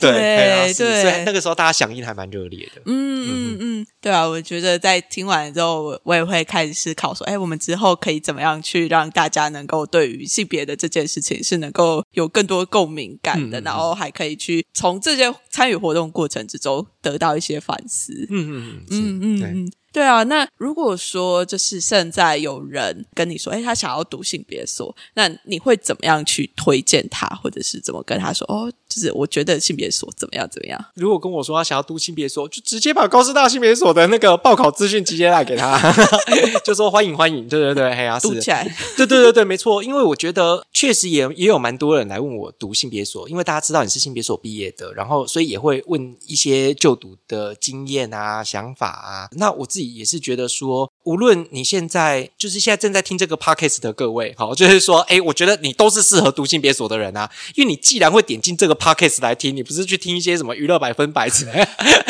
[0.00, 0.12] 对
[0.72, 2.82] 对，所以那个时候大家响应还蛮热烈的。
[2.86, 8.62] 嗯嗯嗯，对啊，我觉得在听完之后，我也会开始思考说，哎，我们之后可以怎么样？
[8.62, 18.14] 去让大家能够对于性别的这件事情是能够有更多共鸣感的，然后还可以去从这些参与活动过程之中得到一些反思。
[18.30, 19.72] 嗯嗯嗯嗯嗯。
[19.92, 28.46] 对啊，那如果说就是现在有人跟你说，哎，他想要读性别所，那你会怎么样去推荐他，或者是怎么跟他说？
[28.46, 30.84] 哦，就是我觉得性别所怎么样怎么样？
[30.94, 35.80] 如果跟我说他想要读性别所，就直接把高师大性别所的那个报考资讯直接来给他，
[36.64, 38.64] 就说欢迎欢迎，对对对，嘿呀，读起来，
[38.96, 49.92] 对对对对，没错，因为我觉得确实也也有蛮多人来问我读性别所，因为大家知道你是性别所毕业的，然后所以也会问一些就读的经验啊、想法啊，那我自己。
[49.92, 61.52] 也是觉得说，无论你现在就是现在正在听这个 podcast 的各位，好，就是说，哎，我觉得你都是适合读性别所的人啊，因为你既然会点进这个 podcast 来听，你不是去听一些什么娱乐百分百之类，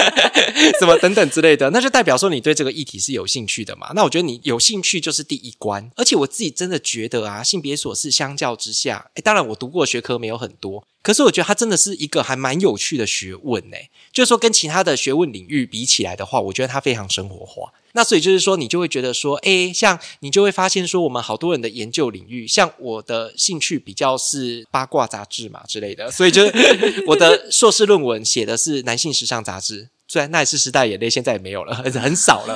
[0.79, 3.93] 什么等等之类的，那就代表说你对这个议题是有兴趣的嘛？
[3.95, 10.85] 那我觉得你有兴趣就是第一关，而且我自己真的觉得啊，性别所是相较之下，哎，当然我读过的学科没有很多。
[11.03, 13.77] 可是我觉得它真的是一个还蛮有趣的学问呢，
[14.13, 17.73] 就是说跟其他的学问领域比起来的话，我觉得它非常生活化。
[17.93, 26.43] 那所以就是说，你就会觉得说，哎，像你就会发现说，我们好多人的研究领域，像我的兴趣比较是八卦杂志嘛之类的，所以就
[27.07, 29.91] 我的硕士论文写的是男性时尚杂志。
[30.13, 32.55] 虽然那也是时代眼泪，现在也没有了， 很少了。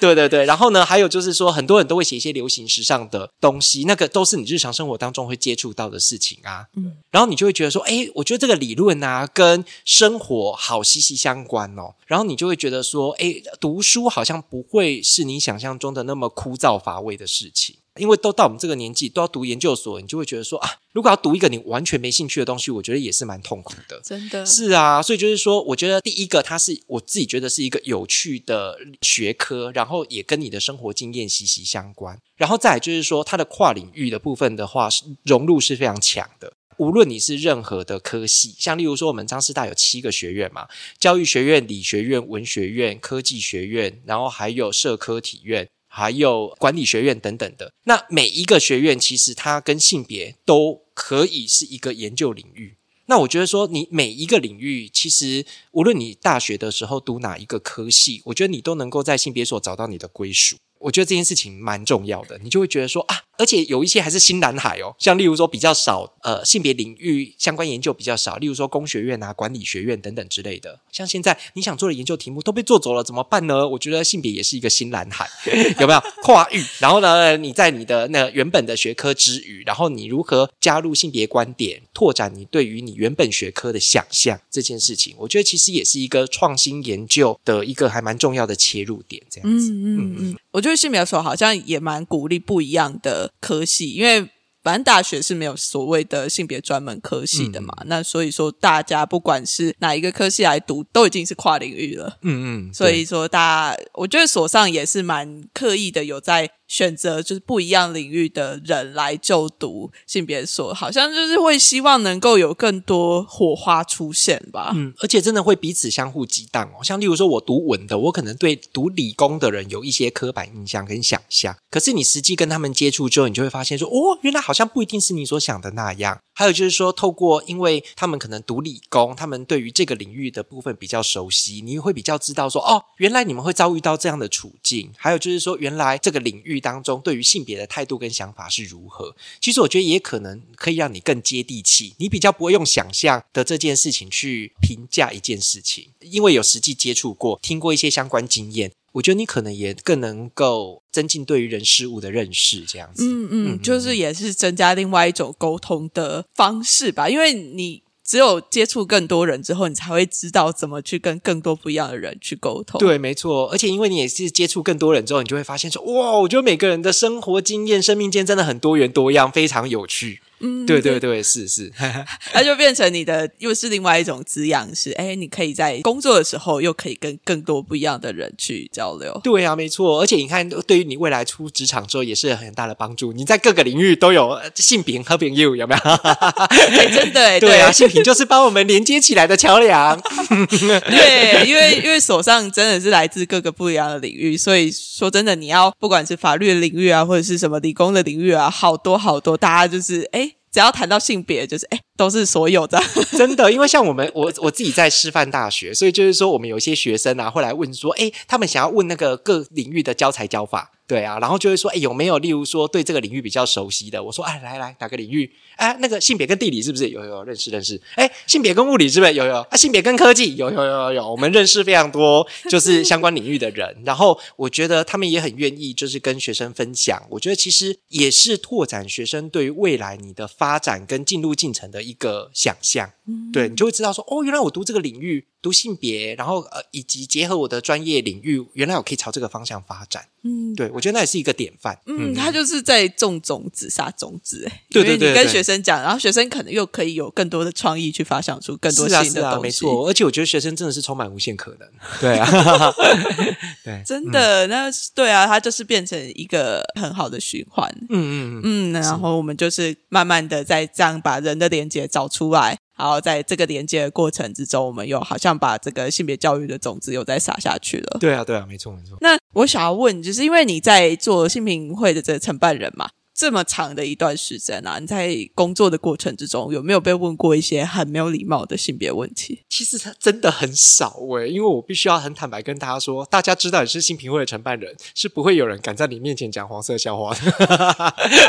[0.00, 6.66] 对对对，然后呢，还有就是说，很多人都会写一些流行时尚的东西，那个都是你日常生活当中会接触到的事情啊。
[6.74, 11.94] 嗯，然后你就会觉得说，哎，我觉得这个理论啊，跟生活好息息相关哦。
[12.08, 17.76] 然后你就会觉得说，哎，读书好像不会是你想象中的那么枯燥乏味的事情。
[17.98, 24.00] 因为都到我们这个年纪，都要读研究所，你就会觉得说啊，如果要读一个你完全没兴趣的东西，我觉得也是蛮痛苦的。
[24.04, 32.18] 真的是啊，所以就是说，我觉得第一个，它是我自己觉得是一个有趣的学科，然后也跟你的生活经验息息相关。
[32.36, 36.52] 然后再就是说，它的跨领域的部分的话，是融入是非常强的。
[36.78, 40.68] 无论你是任何的科系，像例如说，我们张师大有七个学院嘛，
[41.00, 45.68] 教育学院、理学院、文学院、科技学院，然后还有社科体院。
[45.88, 52.76] 还有管理学院等等的，那每一个学院其实它跟性别都可以是一个研究领域。
[53.06, 60.56] 那我觉得说，你每一个领域，其实无论你大学的时候读哪一个科系，我觉得你都能够在性别所找到你的归属。
[60.80, 70.80] 我觉得这件事情蛮重要的，你就会觉得说啊，而且有一些还是新蓝海哦，像例如说比较少呃性别领域相关研究比较少，例如说工学院啊、管理学院等等之类的。
[70.92, 73.66] 像现在你想做的研究题目都被做走了，怎么办呢？
[73.68, 75.28] 我觉得性别也是一个新蓝海，
[75.80, 76.60] 有没有跨域？
[76.80, 89.22] 然后呢，你在你的那原本的学科之余，然后你如何加入性别观点，拓展你对于你原本学科的想象这件事情，我觉得其实也是一个创新研究的一个还蛮重要的切入点。
[89.30, 90.36] 这样子，嗯嗯嗯。
[90.50, 94.28] 我觉得性别所好像也蛮鼓励不一样的科系，因为
[94.62, 97.74] 反正大学是没有所谓的性别专门科系的嘛。
[97.86, 102.18] 那所以说，大家不管是哪一个科系来读，都已经是跨领域了。
[102.22, 106.50] 嗯嗯，所以说大家，我觉得所上也是蛮刻意的，有在。
[106.68, 114.72] 选择就是不一样领域的人来就读性别所，好像就是会希望能够有更多火花出现吧。
[114.74, 116.84] 嗯，而且真的会彼此相互激荡哦。
[116.84, 126.20] 像例如说，我读文的，我可能对读理工的人有一些刻板印象跟想象，可是你实际跟他们接触之后，你就会发现说，哦，原来好像不一定是你所想的那样。
[126.34, 134.92] 还有就是说，透过因为他们可能读理工，他们对于这个领域的部分比较熟悉，你会比较知道说，哦，原来你们会遭遇到这样的处境。
[134.98, 136.57] 还有就是说，原来这个领域。
[136.60, 139.14] 当中对于性别的态度跟想法是如何？
[139.40, 153.04] 其实我觉得也可能可以让你更接地气，你比较不会用想象的这件事情去评价一件事情，因为有实际接触过，听过一些相关经验，我觉得你可能也更能够增进对于人事物的认识，这样子。
[153.04, 157.82] 嗯嗯，就是也是增加另外一种沟通的方式吧，因为你。
[158.08, 162.78] 只有接触更多人之后，你才会知道怎么去跟更多不一样的人去沟通。
[162.78, 163.50] 对，没错。
[163.50, 170.22] 而且因为你也是接触更多人之后，你就会发现说，哇，我觉得每个人的生活经验、生命经验真的很多元多样，非常有趣。
[170.40, 171.72] 嗯，对对对，是是，
[172.32, 179.20] 那就变成你的又是另外一种滋养，是哎，你可以在工作的时候又可以跟更多不一样的人去交流。
[179.24, 180.00] 对啊，没错。
[180.00, 183.12] 而且你看，对于你未来出职场之后也是很大的帮助。
[183.12, 185.80] 你在各个领域都有性平和平 you 有没有？
[185.90, 190.00] 哎，真的， 对啊，性平就是帮我们连接起来的桥梁。
[190.28, 200.27] 对，因为因为手上真的是来自各个不一样的领域，所以说真的，你要不管是法律的领域啊，或者是什么理工的领域啊，好多好多，大家就是哎。
[200.58, 202.82] 只要谈到性别，就是哎，都是所有的，
[203.16, 203.52] 真的。
[203.52, 210.72] 因为像我们， 我我自己在师范大学，所以就是说，我们有一些学生啊，会来问说，哎，他们想要问那个各领域的教材教法。
[210.88, 214.02] 对啊，然后就会说，哎，有没有例如说对这个领域比较熟悉的？
[214.02, 215.30] 我说，哎，来来，哪个领域？
[215.56, 217.78] 哎，那个性别跟地理是不是有有认识认识？
[217.94, 219.36] 哎，性别跟物理是不是有有？
[219.50, 223.82] 啊，性别跟科技有有有有，我们认识非常多，就是相关领域的人。
[223.84, 227.02] 然后我觉得他们也很愿意，就是跟学生分享。
[227.10, 232.90] 我觉得其实也是拓展学生对于未来你的发展跟进入进程的一个想象。
[233.30, 240.04] 对你就会知道说，哦，原来我读这个领域，读性别，然后呃，以及结合我的专业领域，原来我可以朝这个方向发展。
[240.24, 241.78] 嗯，对，我觉得那也是一个典范。
[241.86, 244.44] 嗯，他就是在种种子、撒种子。
[244.50, 249.42] 哎，对对对，你跟学生讲，然后学生可能又可以有更多的创意去发想出更多新的东西。
[249.42, 251.68] 没错，而且我觉得学生真的是充满无限可能。
[252.00, 252.26] 对啊，
[253.64, 257.72] 对， 真的，那对啊，他就是变成一个很好的循环。
[257.88, 262.58] 嗯嗯嗯，然后我们就是慢慢的在这样把人的连接找出来。
[262.78, 267.98] 然后在这个连接的过程之中，我们又好像把这个性别教育的种子又再撒下去了。
[267.98, 268.96] 对啊，对啊，没错，没错。
[269.00, 272.88] 那我想要问，就是因为你在做性平会的这个承办人嘛？
[273.18, 279.42] 这么长的一段时间啊，你在工作的过程之中有没有被问过一些很没有礼貌的性别问题？
[279.48, 287.20] 其实他真的很少诶，因为我必须要很坦白跟大家说，大家知道你是性平会的承办人，是不会有人敢在你面前讲黄色笑话的。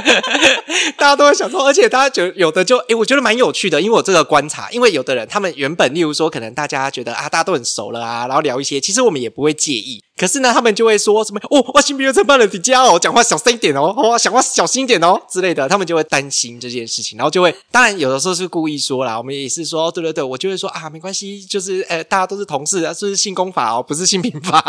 [0.97, 10.01] 大家都会想说，而且大家觉得有的就诶，我觉得蛮有趣的，因为我这个观察，因为有的人他们原本例如说，可能大家觉得啊，大家都很熟了啊，然后聊一些，其实我们也不会介意。
[10.19, 24.61] 可是呢，他们就会说什么哦，我新朋友在办人，你家哦，讲话小声一点哦，哦，讲话小心一点哦之类的，他们就会担心这件事情，然后就会，当然有的时候是故意说啦，我们也是说，对对对，我就会说啊，没关系，就是呃，大家都是同事啊，是性功法哦，不是性平法。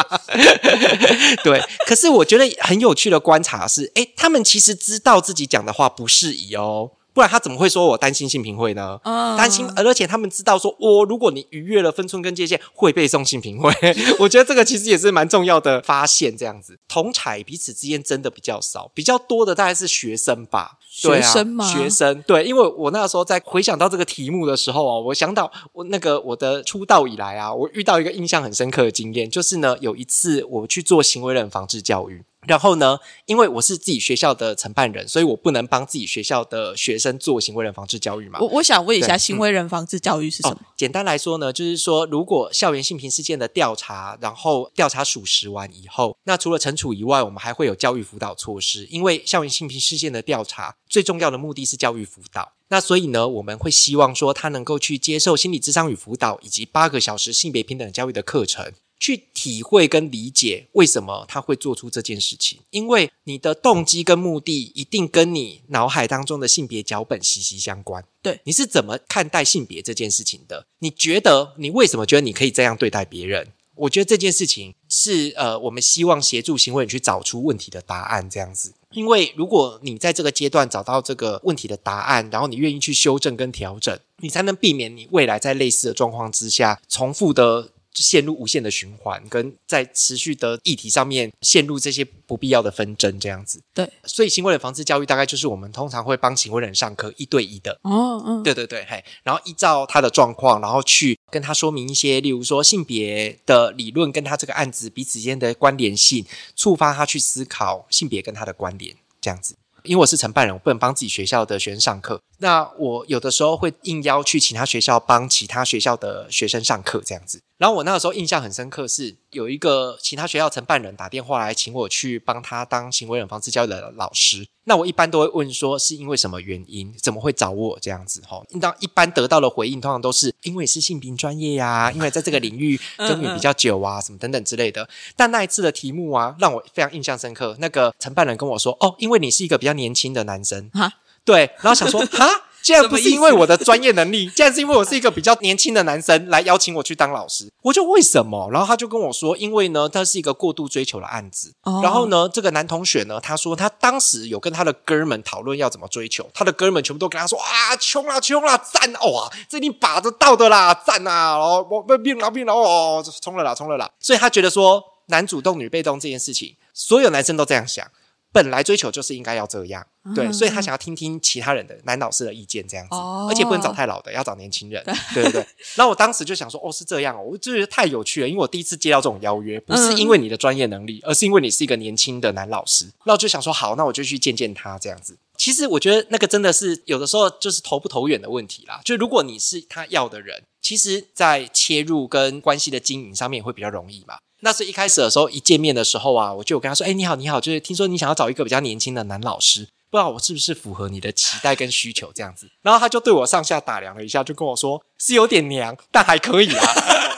[1.42, 6.92] 对，可是我觉得很有趣的观察是，哎，他们其实知道自己讲的话不适宜哦。
[7.12, 9.00] 不然他怎么会说我担心性平会呢？
[9.36, 13.72] 担心，而且他们知道说，我如果你逾越了分寸跟界限，会被送性平会。
[14.20, 16.36] 我觉得这个其实也是蛮重要的发现。
[16.36, 20.78] 这样子，同彩彼此之间真的比较少，比较多的大概是学生吧。
[20.88, 21.64] 学生吗？
[21.64, 32.24] 学生对，因为我那个时候在回想到这个题目的时候啊，我想到我那个我的出道以来啊，我遇到一个印象很深刻的经验，就是呢，有一次我去做行为人防治教育。
[32.46, 38.38] 然后呢，因为我是自己学校的承办人，所以我不能帮自己学校的学生做行为人防治教育嘛。
[38.40, 40.58] 我我想问一下，行为人防治教育是什么？
[40.74, 48.86] 简单来说呢，就是说，如果校园性平事件的调查，然后调查属实完以后，那除了惩处以外，我们还会有教育辅导措施。
[48.86, 58.72] 因为校园性平事件的调查最重要的目的是教育辅导，那所以呢，我们会希望说他能够去接受心理智商与辅导，以及八个小时性别平等教育的课程。
[59.00, 68.04] 去体会跟理解为什么他会做出这件事情，因为你的动机跟目的一定跟你脑海当中的性别脚本息息相关。
[68.20, 70.66] 对，你是怎么看待性别这件事情的？
[70.80, 73.48] 你觉得你为什么觉得你可以这样对待别人？
[73.74, 78.74] 我觉得这件事情是呃，我们希望协助行为人去找出问题的答案，这样子。
[78.92, 87.70] 因为如果你在这个阶段找到这个问题的答案，然后你愿意去修正跟调整，你才能避免你未来在类似的状况之下重复的。
[87.92, 93.60] 就陷入无限的循环，跟在持续的议题上面陷入这些不必要的纷争，这样子。
[93.74, 97.78] 对，所以行为人防治教育大概就是我们通常会帮行为人上课一对一的。
[97.82, 106.24] 哦，嗯，对对对，嘿，然后依照他的状况，然后去跟他说明一些，例如说性别的理论跟他这个案子彼此间的关联性，
[106.54, 109.56] 触发他去思考性别跟他的关联，这样子。
[109.82, 112.20] 因为我是承办人，我不能帮自己学校的学生上课。
[112.40, 117.40] 那我有的时候会应邀去其他学校帮其他学校的学生上课，这样子。
[117.58, 124.46] 然后我那个时候印象很深刻，是有一个其他学校承办人打电话来请我去帮他当行为人防治教育的老师。
[124.64, 128.22] 那我一般都会问说是因为什么原因，怎么会找我这样子？
[128.26, 134.88] 哈，那一般得到的回应通常都是因为是性平专业呀，因为在这个领域耕耘比较久啊，什么等等之类的。
[135.14, 137.54] 但那一次的题目啊，让我非常印象深刻。
[137.58, 140.94] 那个承办人跟我说：“哦，因为你是一个比较年轻的男生。”哈，
[141.30, 142.28] 对，然后想说 哈。
[142.62, 147.50] 竟然不是因为我的专业能力， 竟然是因为我是一个比较年轻的男生来邀请我去当老师。
[147.62, 148.50] 我就为什么？
[148.52, 151.54] 然后他就跟我说，因为呢，他是一个过度追求的案子。
[151.62, 163.90] 哦然后呢，这个男同学呢，他说他当时有跟他的哥们讨论要怎么追求，他的哥们全部都跟他说啊，穷啦穷啦，赞哦，这你把得到的啦，赞啊，然后我变了变了哦，冲了啦冲了啦。
[163.98, 167.86] 所以他觉得说，男主动女被动这件事情，所有男生都这样想。
[168.32, 175.46] 本来追求就是应该要这样，对，所以他想要听听其他人的男老师的意见，这样子，哦而且不能找太老的，要找年轻人，对 对对。
[175.74, 182.86] 然后我当时就想说，哦，是这样哦，我就觉得太有趣了，因为我第一次接到这种邀约，不是因为你的专业能力，而是因为你是一个年轻的男老师。
[183.04, 185.16] 那我就想说，好，那我就去见见他这样子。
[185.36, 188.80] 其实我觉得那个真的是有的时候就是投不投缘的问题啦。
[188.84, 194.18] 就如果你是他要的人，其实，在切入跟关系的经营上面会比较容易嘛。
[194.42, 206.62] 那是一开始的时候，一见面的时候啊，我就跟他说：“哎，你好，你好，就是听说你想要找一个比较年轻的男老师，不知道我是不是符合你的期待跟需求这样子。”然后他就对我上下打量了一下，就跟我说：“是有点娘，但还可以啦。”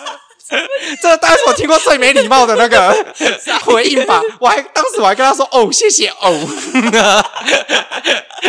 [1.01, 2.93] 这当然我听过最没礼貌的那个
[3.65, 4.21] 回应吧。
[4.39, 6.47] 我还当时我还跟他说：“哦，谢谢哦。”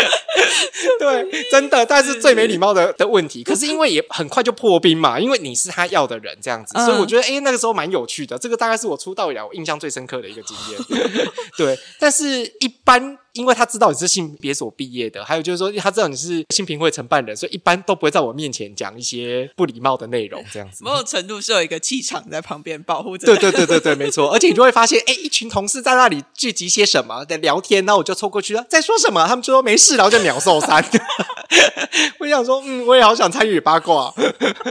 [1.00, 3.44] 对， 真的，但是最没礼貌的的问题。
[3.44, 8.38] 可是因为也很快就破冰嘛，因为你是他要的人这样子，嗯所以我觉得哎、诶那个时候蛮有趣的。
[8.38, 10.80] 这个大概是我出道以来我印象最深刻的一个经验。
[11.58, 20.84] 对，但是一般因为他知道你是性别所毕业的，还有就是说他知道你是性平会承办人，所以一般都不会在我面前讲一些不礼貌的内容 这样子。
[20.84, 23.26] 某种程度是有一个气场在旁边保护着。
[23.26, 24.32] 对对对对对，没错。
[24.32, 29.26] 而且你就会发现，哎，一群同事在那里聚集些什么在聊天，然后我就凑过去了，在说什么？
[29.28, 30.84] 他们就说没事，然后就鸟兽散。
[32.20, 34.14] 我想说，嗯，我也好想参与八卦。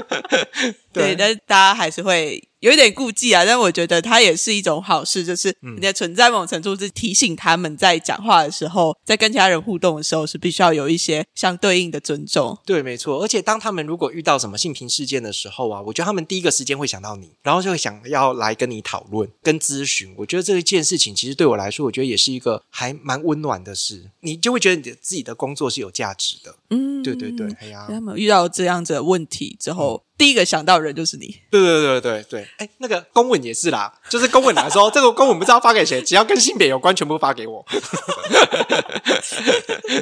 [0.93, 3.45] 对，但是大家还是会有一点顾忌啊。
[3.45, 12.57] 但我觉得它也是一种好事，就是嗯你的存在某种程度是提醒他们在讲话的时候，在跟其他人互动的时候，是必须要有一些相对应的尊重。
[12.65, 13.21] 对，没错。
[13.23, 20.15] 而且当他们如果遇到什么性平事件的时候啊，我觉得他们第一个时间会想到你，然后就会想要来跟你讨论、跟咨询。
[20.17, 24.11] 我觉得这一件事情其实对我来说，我觉得也是一个还蛮温暖的事。
[24.21, 26.55] 你就会觉得你的自己的工作是有价值的。
[26.71, 31.27] 嗯，对对对，哎呀，他们遇到这样子的问题之后，第一个想到的人就是你。
[31.51, 37.67] 对对对对对，哎，那个公文也是啦， 就是公文来说，这个公文不知道发给谁，只要跟性别有关，全部发给我。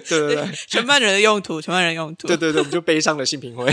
[0.06, 2.28] 对对对全班人的用途，全班人用途。
[2.28, 3.64] 对对对，我们就悲伤的性平会。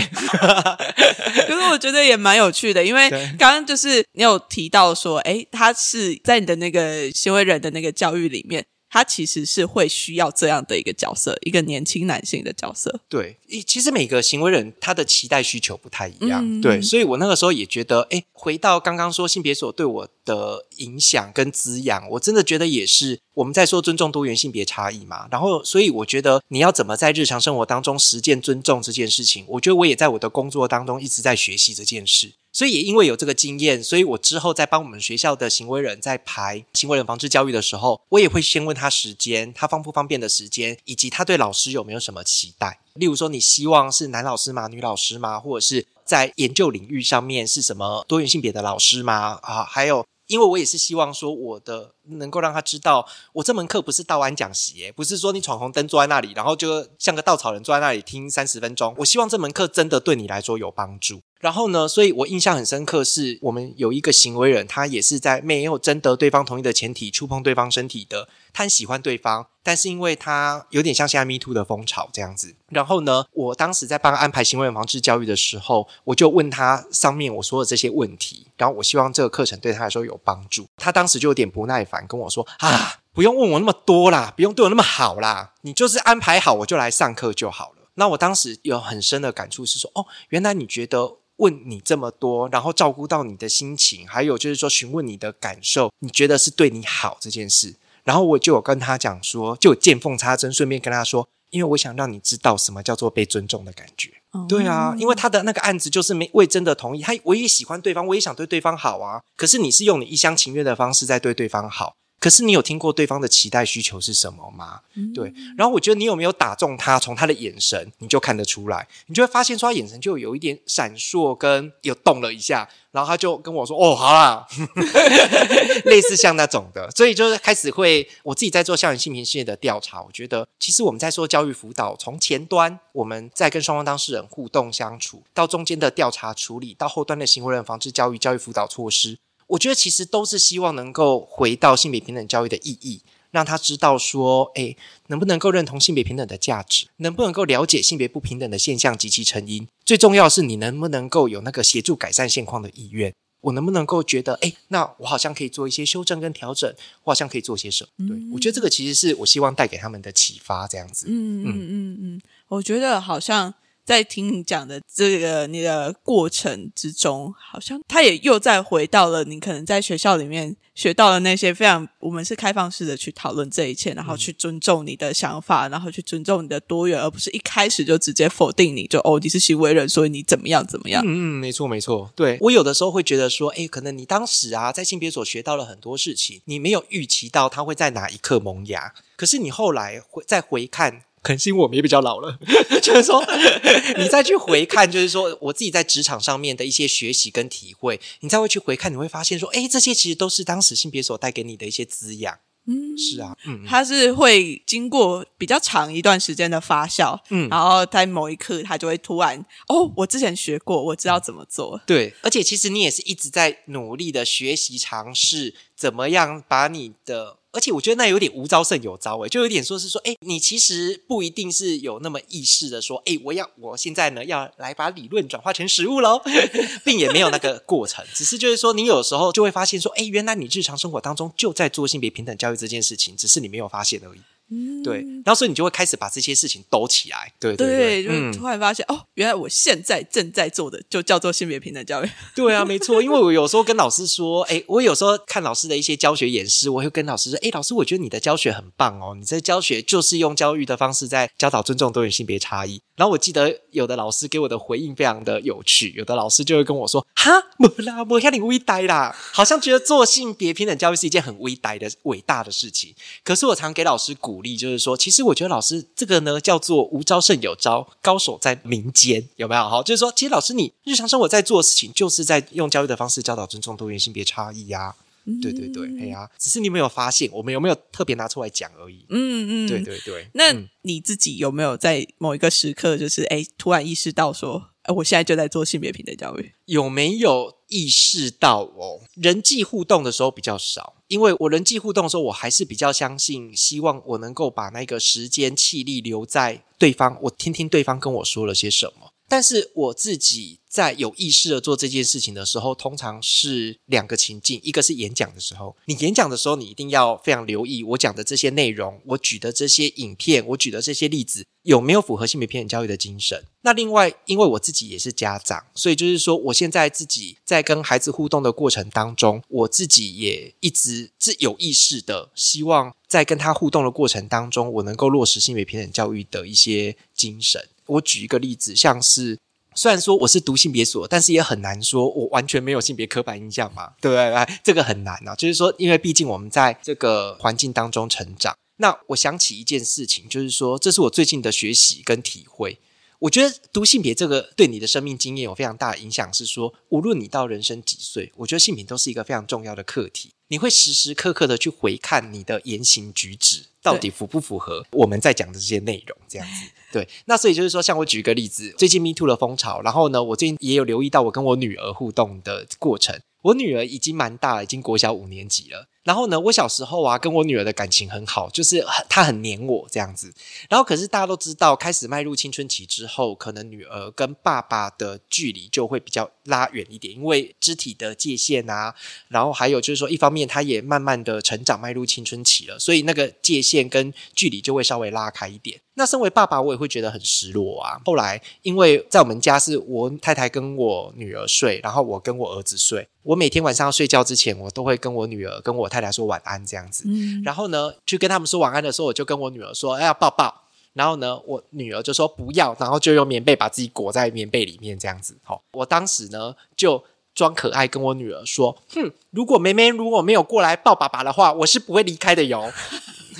[1.46, 13.00] 可是我觉得也蛮有趣的，因为对刚刚就是你有提到说，哎，他是在你的那个行为人的那个教育里面，他其实是会需要这样的一个角色，一个年轻男性的角色。
[13.08, 32.32] 对，一其实每个行为人他的期待需求不太一样，嗯对，所以我那个时候也觉得，哎，回到刚刚说性别所对我的影响跟滋养，我真的觉得也是我们在说尊重多元性别差异嘛，然后所以我觉得你要怎么在日常生活当中实践尊重这件事情，我觉得我也在我的工作当中一直在学习这件事。
[32.58, 42.80] 所以也因为有这个经验，所以我之后在帮我们学校的行为人在排行为人防治教育的时候，我也会先问他时间，他方不方便的时间，以及他对老师有没有什么期待。
[42.94, 44.66] 例如说，你希望是男老师吗？
[44.66, 45.38] 女老师吗？
[45.38, 49.38] 或者是在研究领域上面是什么多元性别的老师吗？
[49.40, 50.04] 啊，还有。
[50.26, 58.94] 因为我也是希望说，我的能够让他知道，我这门课不是道安讲习，不是说你闯红灯坐在那里，然后就像个稻草人坐在那里听三十分钟。
[58.98, 61.20] 我希望这门课真的对你来说有帮助。
[61.40, 72.56] 然后呢，所以我印象很深刻，是我们有一个行为人，他也是在没有征得对方同意的前提触碰对方身体的，他很喜欢对方，但是因为他有点像现在 Me Too 的风潮这样子。
[72.70, 80.66] 然后呢，我当时在帮他安排行为人防治教育的时候，我就问他上面我说的这些问题，然后我希望这个课程对他来说有帮助。
[80.76, 87.88] 他当时就有点不耐烦跟我说啊，不用问我那么多啦，不用对我那么好啦，你就是安排好我就来上课就好了。
[87.94, 97.74] 那我当时有很深的感触是说，哦，原来你觉得问你这么多，然后照顾到你的心情，还有就是说询问你的感受，你觉得是对你好这件事。
[98.04, 104.10] 然后我就有跟他讲说，就见缝插针，顺便跟他说，因为我想让你知道什么叫做被尊重的感觉。
[104.46, 109.22] 对啊，因为他的那个案子就是没未真的同意，他我也喜欢对方，我也想对对方好啊。
[109.36, 114.80] 可是你是用你一厢情愿的方式在对对方好，可是你有听过对方的期待需求是什么吗？
[115.14, 124.46] 对，然后我觉得你有没有打中他，从他的眼神你就看得出来，你就会发现说他眼神就有一点闪烁，跟有动了一下，然后他就跟我说：“哦，好啦。
[125.86, 143.02] ”类似像那种的，所以就是开始会我自己在做校园性平事业的调查，我觉得其实我们在做教育辅导，从前端我们在跟双方当事人互动相处，到中间的调查处理，到后端的行为人防治教育、教育辅导措施，我觉得其实都是希望能够回到性别平等教育的意义。
[143.30, 144.74] 让他知道说，哎，
[145.08, 149.68] 能不能够认同性别平等的价值，能不能够了解性别不平等的现象及其成因。
[149.84, 153.12] 最重要是你能不能够有那个协助改善现况的意愿。
[153.42, 156.74] 我能不能够觉得，哎，那我好像可以做一些修正跟调整，
[157.04, 158.08] 我好像可以做些什么？
[158.08, 161.04] 对我觉得这个其实是我希望带给他们的启发，这样子。
[161.06, 163.52] 嗯嗯嗯嗯，我觉得好像。
[163.88, 181.02] 在听你讲的这个你的过程之中，好像他也又再回到了你可能在学校里面学到的那些非常，我们是开放式的去讨论这一切，然后去尊重你的想法，然后去尊重你的多元，而不是一开始就直接否定你，就哦你是行为人，所以你怎么样怎么样？
[181.06, 182.12] 嗯嗯，没错没错。
[182.14, 191.04] 对我有的时候会觉得说，哎，可能你当时啊在性别所学到了很多事情，你没有预期到它会在哪一刻萌芽，可是你后来回再回看。
[191.28, 192.38] 可能是因为我们也比较老了，
[192.80, 193.22] 就是说，
[194.00, 202.38] 你再去回看，就是说我自己在职场上面的一些学习跟体会，你再会去回看，你会发现说，哎，这些其实都是当时性别所带给你的一些滋养。
[202.66, 211.78] 嗯，是啊，嗯，它是会经过比较长一段时间的发酵，嗯，然后在某一刻，它就会突然，哦，我之前学过，我知道怎么做。
[211.84, 217.36] 对，而且其实你也是一直在努力的学习尝试，怎么样把你的。
[217.58, 226.22] 而且我觉得那有点无招胜有招诶，就有点说是说，哎，你其实不一定是有那么意识的说，哎，我要我现在呢要来把理论转化成实物喽，
[226.86, 234.20] 并也没有那个过程，只是就是说，你有时候就会发现说，哎，原来你日常生活当中就在做性别平等教育这件事情，只是你没有发现而已。
[234.50, 242.10] 嗯，对，然后所以你就会开始把这些事情抖起来，对对对，就突然发现哦，原来我现在正在做的就叫做性别平等教育。
[242.34, 252.80] 对啊，没错，因为我有时候跟老师说，哎，我有时候看老师的一些教学演示，我会跟老师说，哎，老师，我觉得你的教学很棒哦，你在教学就是用教育的方式在教导尊重多元性别差异。
[252.98, 262.92] 然后我记得有的老师给我的回应非常的有趣，有的老师就会跟我说，哈，不啦，我像你微呆啦，好像觉得做性别平等教育是一件很微呆的伟大的事情。
[263.22, 265.28] 可是我常给老师鼓励，就是说，其实。
[265.28, 269.68] 我觉得老师这个呢叫做无招胜有招，高手在民间，有没有？
[269.68, 274.94] 好，就是说，其实老师你日常生活在做的事情，就是在用教育的方式教导尊重多元性别差异呀。
[275.40, 279.06] 对对对，哎呀，只是你没有发现，我们有没有特别拿出来讲而已。
[279.10, 280.28] 嗯嗯，对对对。
[280.34, 280.52] 那
[280.82, 284.70] 你自己有没有在某一个时刻，就是哎，突然意识到说？
[284.96, 289.02] 我现在就在做性别平等教育，有没有意识到哦？
[289.16, 299.12] 人际互动的时候比较少，因为我人际互动的时候，我还是比较相信，希望我能够把那个时间气力留在对方，我听听对方跟我说了些什么。
[299.28, 313.44] 但是我自己在有意识的做这件事情的时候，通常是两个情境：一个是演讲的时候，你演讲的时候，你一定要非常留意我讲的这些内容，我举的这些影片，我举的这些例子有没有符合性别平等教育的精神。
[313.62, 327.68] 那另外，因为我自己也是家长，所以就是说，我现在自己在跟孩子互动的过程当中，我自己也一直是有意识的，希望在跟他互动的过程当中，我能够落实性别平等教育的一些精神。
[327.88, 329.38] 我举一个例子，像是
[329.74, 334.58] 虽然说我是读性别所，但是也很难说我完全没有性别刻板印象嘛，对不对？
[334.64, 335.34] 这个很难啊。
[335.34, 338.56] 就是说，因为毕竟我们在这个环境当中成长。
[338.80, 342.78] 那我想起一件事情，就是说，这是我最近的学习跟体会。
[343.20, 350.30] 我觉得读性别这个对你的生命经验有非常大的影响，是说，无论你到人生几岁，我觉得性别都是一个非常重要的课题。
[350.48, 356.16] 你会时时刻刻的去回看你的言行举止，到底符不符合我们在讲的这些内容？
[356.26, 357.06] 这样子，对。
[357.26, 363.20] 那所以就是说，像我举一个例子，最近 Me Too 的风潮，然后呢，我最近也有留意到我跟我女儿互动的过程。
[363.42, 365.86] 我女儿已经蛮大了，已经国小五年级了。
[366.08, 370.32] 然后呢，我小时候啊，跟我女儿的感情很好，就是她很黏我这样子。
[370.66, 378.94] 然后可是大家都知道，开始迈入青春期之后，可能女儿跟爸爸的距离就会比较拉远一点，因为肢体的界限啊，
[379.28, 385.78] 然后还有就是说，一方面她也慢慢的成长，迈入青春期了，所以那个界限跟距离就会稍微拉开一点。
[385.92, 388.00] 那身为爸爸，我也会觉得很失落啊。
[388.06, 395.97] 后来因为在我们家是我太太跟我女儿睡，然后我跟我儿子睡，我每天晚上要睡觉之前，我都会跟我女儿跟我太。
[396.00, 397.04] 太说晚安这样子，
[397.44, 400.62] 然后呢，去跟他们说晚安的时候，我就跟我女儿说：“哎，要抱抱。”
[400.94, 405.36] 然后呢，我女儿就说不要，然后就用棉被把自己裹在棉被里面这样子。
[405.42, 412.72] 好，我当时呢就装可爱跟我女儿说：“哼，如果梅梅如果没有过来抱爸爸的话，我是不会离开的哟。”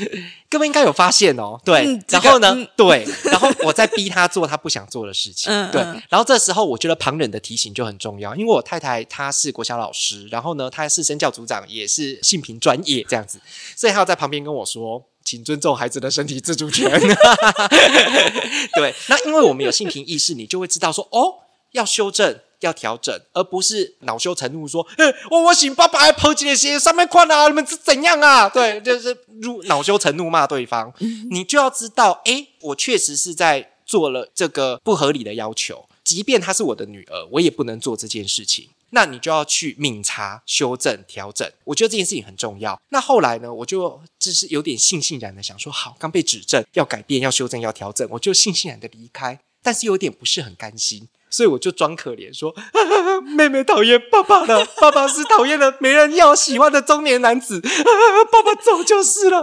[0.49, 13.41] 各位应该有发现哦，对，然后呢， 对，然后我在逼他做他不想做的事情，对，然后这时候我觉得旁人的提醒就很重要，因为我太太她是国小老师，然后呢，她是身教组长，也是性平专业这样子，
[13.77, 16.91] 所以她要在旁边跟我说，请尊重孩子的身体自主权。
[18.75, 21.35] 对，那因为我们有性平意识，你就会知道说，哦，
[21.73, 22.41] 要修正。
[22.61, 30.93] 要调整，而不是恼羞成怒说：“哎，我我请爸爸来抛几些上面宽啊，你们是怎样啊？”对，就是如恼羞成怒骂对方。
[31.31, 38.69] 你就要知道，哎，我确实是在做了这个不合理的要求，即便她是我的女儿，我也不能做这件事情。
[38.91, 41.47] 那你就要去敏察、修正、调整。
[41.65, 42.81] 我觉得这件事情很重要。
[42.89, 49.39] 那后来呢，我就就是有点悻悻然的想说：好，刚被指正，要改变、要修正、要调整，我就悻悻然的离开。
[49.63, 52.55] 但是有点不是很甘心，所以我就装可怜说：
[53.37, 57.61] 妹妹讨厌爸爸了，爸爸是讨厌的没人要、喜欢的中年男子，
[58.31, 59.43] 爸爸走就是了。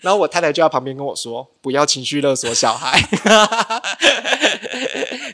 [0.00, 3.00] 然后我太太就在旁边跟我说：不要情绪勒索小孩。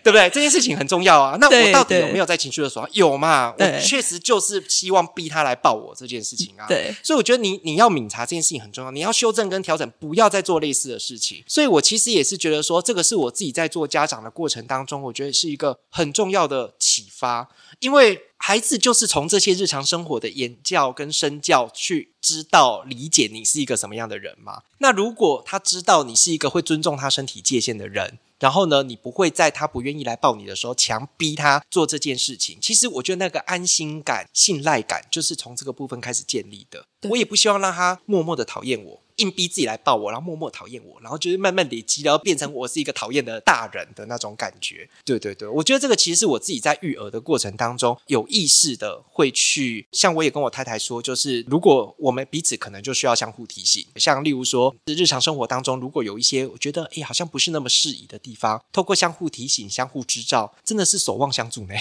[0.03, 0.29] 对不对？
[0.31, 1.37] 这件事情很重要啊。
[1.41, 3.55] 那我到底有没有在情绪勒索有嘛？
[3.57, 6.67] 我确实就是希望逼他来抱我这件事情啊。
[6.67, 11.43] 对，所以我觉得你你要敏察这件事情很重要，你要修正跟调整，不要再做类似的事情。
[11.47, 17.49] 所以我其实也是觉得说，这个是我自己在做家长的过程当中，我觉得是一个很重要的启发，
[17.79, 24.63] 因为孩子就是从这些日常生活的言教跟身教去知道理解你是一个什么样的人嘛。
[24.79, 28.19] 那如果他知道你是一个会尊重他身体界限的人。
[28.43, 32.59] 然后呢，你不会在他不愿意来抱你的时候强逼他做这件事情。
[32.61, 36.85] 其实我觉得那个安心感、信赖感就是从这个部分开始建立的。
[37.09, 39.01] 我也不希望让他默默的讨厌我。
[39.17, 44.89] 硬逼自己来抱我，然后默默讨厌我，然后就是慢慢累积，然后变成我是一个讨厌的大人的那种感觉。
[45.05, 61.75] 对对对，我觉得这个其实是我自己在育儿的过程当中有意识的会去，像我也跟我太太说，就是如果我们彼此可能就需要相互提醒，像例如说日常生活当中如果有一些我觉得哎好像不是那么适宜的地方，透过相互提醒、相互支照，真的是守望相助呢。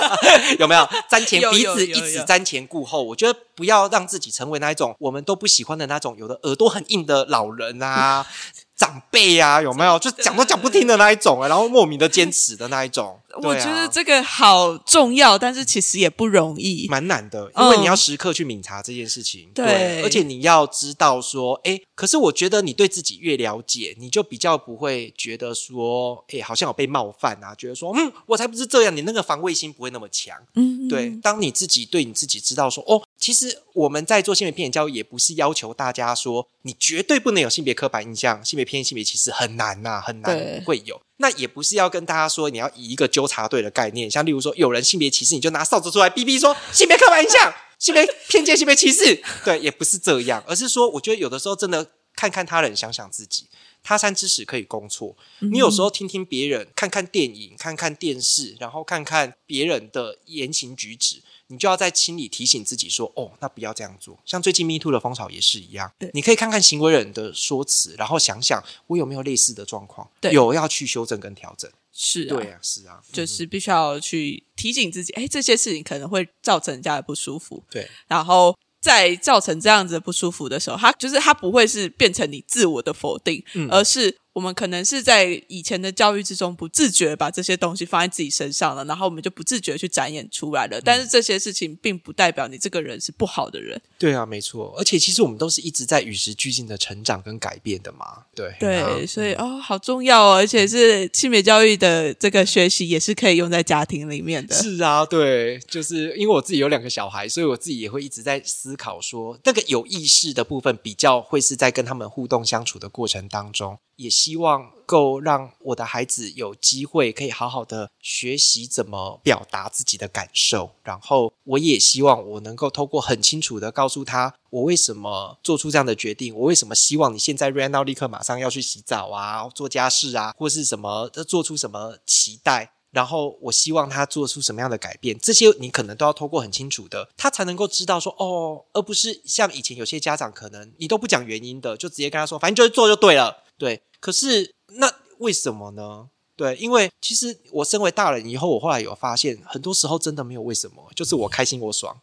[0.58, 3.02] 有没有瞻前彼此一直瞻前顾后？
[3.02, 6.69] 我觉得不要让自己成为那一种我们都不喜欢的那种，有的耳朵。
[6.70, 8.24] 很硬的老人啊。
[8.80, 11.46] 长辈啊，有没有 就讲都讲不听的那一种啊？
[11.46, 13.20] 然后莫名的坚持的那一种。
[13.42, 19.50] 我觉得这个好重要，但是其实也不容易，蛮难的，因为你要时刻去敏察这件事情。
[19.54, 30.34] 对，而且你要知道说，哎，可是我觉得你对自己越了解，你就比较不会觉得说，哎，好像有被冒犯啊，觉得说，嗯，我才不是这样，你那个防卫心不会那么强。
[30.54, 38.64] 嗯，对，当你自己对你自己知道说，哦，其实我们在做性别偏见教育，也不是要求大家说，你绝对不能有性别刻板印象，性别。
[38.70, 41.00] 偏见性别歧视很难呐，很难会有。
[41.16, 49.20] 那也不是要跟大家说，你要以一个纠察队的概念，像例如说有人性别歧视，你就拿扫帚出来逼逼说性别刻板印象、性别偏见、性别歧视。
[49.44, 53.48] 对，也不是这样，而是说，我觉得有的时候真的看看他人，想想自己。
[53.82, 55.16] 他山之石可以攻错。
[55.40, 61.22] 你有时候听听别人，看看电影，看看电视，然后看看别人的言行举止。
[61.52, 65.92] 你就要在心里提醒自己说：“哦，那不要这样做。”像最近 Me Too 的风潮也是一样。
[66.12, 71.68] 你可以看看行为人的说辞，然后想想我有没有类似的状况，有要去修正跟调整。
[71.92, 77.64] 是，对啊，是啊，就是必须要去提醒自己，哎，这些事情可能会造成人家的不舒服。
[77.68, 84.16] 对，然后在造成这样子不舒服的时候，他就是他不会是变成你自我的否定，而是。
[84.40, 90.80] 我们可能是在以前的教育之中不自觉把这些东西放在自己身上了，然后我们就不自觉去展演出来了。
[90.80, 93.78] 但是这些事情并不代表你这个人是不好的人。
[93.98, 94.74] 对啊，没错。
[94.78, 98.06] 而且其实我们都是一直在与时俱进的成长跟改变的嘛。
[98.34, 100.36] 对对，所以哦，好重要哦。
[100.36, 104.54] 而且是性别教育的这个学习也是可以用在家庭里面的。
[104.54, 113.78] 是啊，对，就是因为我自己有两个小孩，所以我自己也会一直在思考说，那个有意识的部分比较会是在跟他们互动相处的过程当中。
[113.96, 143.82] 也希希望够让我的孩子有机会可以好好的学习怎么表达自己的感受，然后我也希望我能够透过很清楚的告诉他，我为什么做出这样的决定，我为什么希望你现在 right now 立刻马上要去洗澡啊，做家事啊，或是什么做出什么期待，然后我希望他做出什么样的改变，这些你可能都要透过很清楚的，他才能够知道说哦，而不是像以前有些家长可能你都不讲原因的，就直接跟他说，反正就是做就对了，对。
[144.00, 146.08] 可是那为什么呢？
[146.34, 151.94] 对，因为其实我身为大人以后，我后来有发现，很多时候真的没有为什么，就是我开心我爽，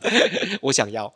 [0.60, 1.10] 我想要。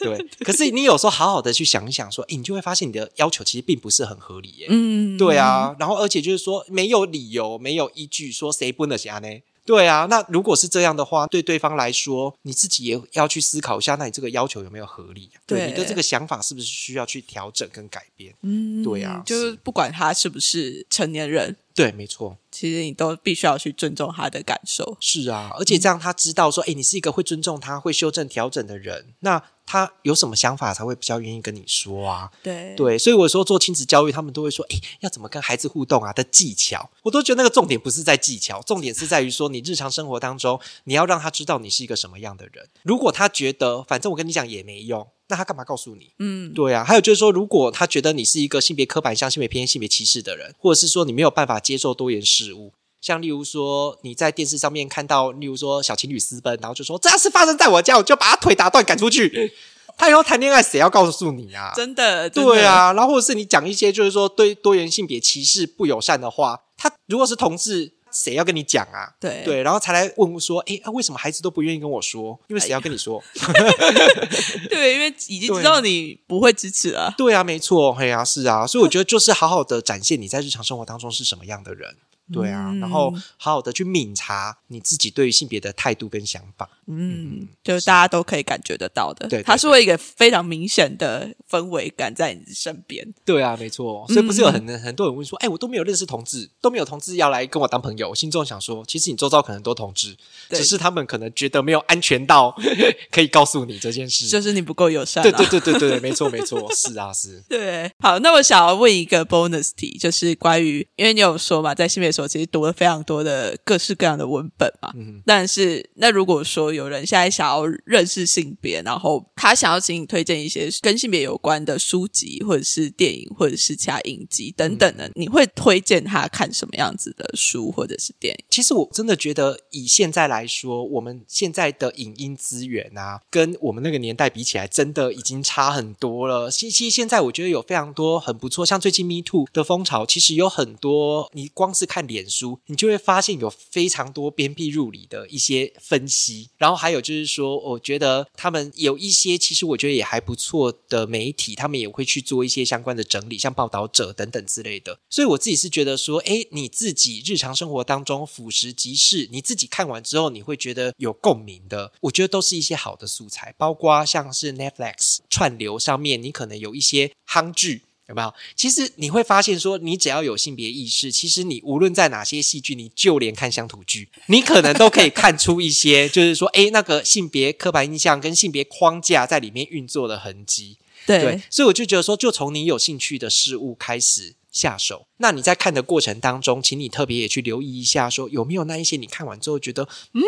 [0.00, 4.66] 对，可是你有时候好好的去想一想，说，哎，你就会发现你的要求其实并不是很合理耶。
[4.68, 5.76] 嗯，对啊。
[5.78, 9.28] 然后而且就是说，没有理由，没有依据，说谁不能下呢？
[9.70, 15.30] 对啊，那如果是这样的话，对对方来说，你自己也要去思考一下，那你这个要求有没有合理？
[15.46, 18.34] 对你的这个想法是不是需要去调整跟改变？
[18.42, 24.96] 嗯，对啊，就是不管他是不是成年人，对，没错，其实你都必须要去尊重他的感受。
[24.98, 29.40] 是啊，而且这样他知道说，哎，你是一个会尊重他、会修正调整的人，那。
[29.70, 32.28] 他有什么想法才会比较愿意跟你说啊。
[32.42, 42.68] 对对，所以我说做亲子教育，他们都会说，诶，要怎么跟孩子互动啊的技巧，我都觉得那个重点不是在技巧，重点是在于说你日常生活当中，你要让他知道你是一个什么样的人。
[42.82, 46.14] 如果他觉得反正我跟你讲也没用，那他干嘛告诉你？
[46.18, 59.52] 嗯，对啊，还有就是说，如果他觉得你是一个性别刻板像、性别偏见、性别歧视的人，或者是说你没有办法接受多元事物，像例如说你在电视上面看到，例如说小情侣私奔，然后就说这要是发生在我家，我就把他腿打断赶出去。
[59.96, 61.72] 他以后谈恋爱谁要告诉你啊？
[61.76, 69.12] 真的，真的对，啊，然后或者是你讲一些就是说对多元性别歧视不友善的话，他如果是同志，谁要跟你讲啊？
[69.20, 72.38] 对对，然后才来问说，诶，啊为什么孩子都不愿意跟我说？
[72.48, 73.22] 因为谁要跟你说？
[74.70, 77.12] 对，因为已经知道你不会支持了。
[77.18, 81.96] 对啊，没错，嘿啊，是啊，所以我觉得就是好好的展现你在日常生活当中是什么样的人。
[82.32, 86.68] 对啊，嗯然后好好的去抿察你自己对于性别的态度跟想法。
[86.86, 93.06] 嗯，就是大家都可以感觉得到的，对对它是会一个非常明显的氛围感在你身边。
[93.24, 94.04] 对啊，没错。
[94.08, 98.08] 所以不是有很、很多人问说，哎，我都没有认识同志，都没有同志要来跟我当朋友。
[98.08, 100.16] 我心中想说，其实你周遭可能很多同志，
[100.48, 102.54] 只是他们可能觉得没有安全到
[103.10, 104.26] 可以告诉你这件事。
[104.26, 107.42] 就是你不够友善、啊，对对对对对对，没错没错，是啊是。
[107.48, 128.44] 对，好，那我想要问一个 bonus 题，就是关于，因为你有说嘛，在性别所其实读了非常多的各式各样的文本嘛，嗯但是那如果说有人现在想要认识性别，然后他想要请你推荐一些跟性别有关的书籍，或者是电影，或者是其他影集等等嗯的，你会推荐他看什么样子的书或者是电影？
[128.48, 136.50] 其实我真的觉得，以现在来说，我们现在的影音资源啊，跟我们那个年代比起来，真的已经差很多了。
[136.50, 146.50] 其其实现在我觉得有非常多很不错，像最近 Me Too 的风潮，其实有很多，你光是看脸书，你就会发现有非常多鞭辟入里的一些分析。
[146.58, 154.98] 然后还有就是说，我觉得他们有一些，其实我觉得也还不错的媒体，他们也会去做一些相关的整理，像报道者等等之类的。
[155.08, 167.82] 所以我自己是觉得说，诶，你自己日常生活当中俯拾即是，你自己看完之后，你会觉得有共鸣的，我觉得都是一些好的素材，包括像是 Netflix 串流上面，你可能有一些夯剧。
[168.10, 168.34] 有没有？
[168.54, 180.76] 其实你会发现说，你只要有性别意识，其实你无论在哪些戏剧，你就连看乡土剧，你可能都可以看出一些，就是说，诶，那个性别刻板印象跟性别框架在里面运作的痕迹。
[181.06, 185.06] 对，对，所以我就觉得说，就从你有兴趣的事物开始下手。
[185.16, 190.20] 那你在看的过程当中，请你特别也去留意一下，说有没有那一些你看完之后觉得，嗯，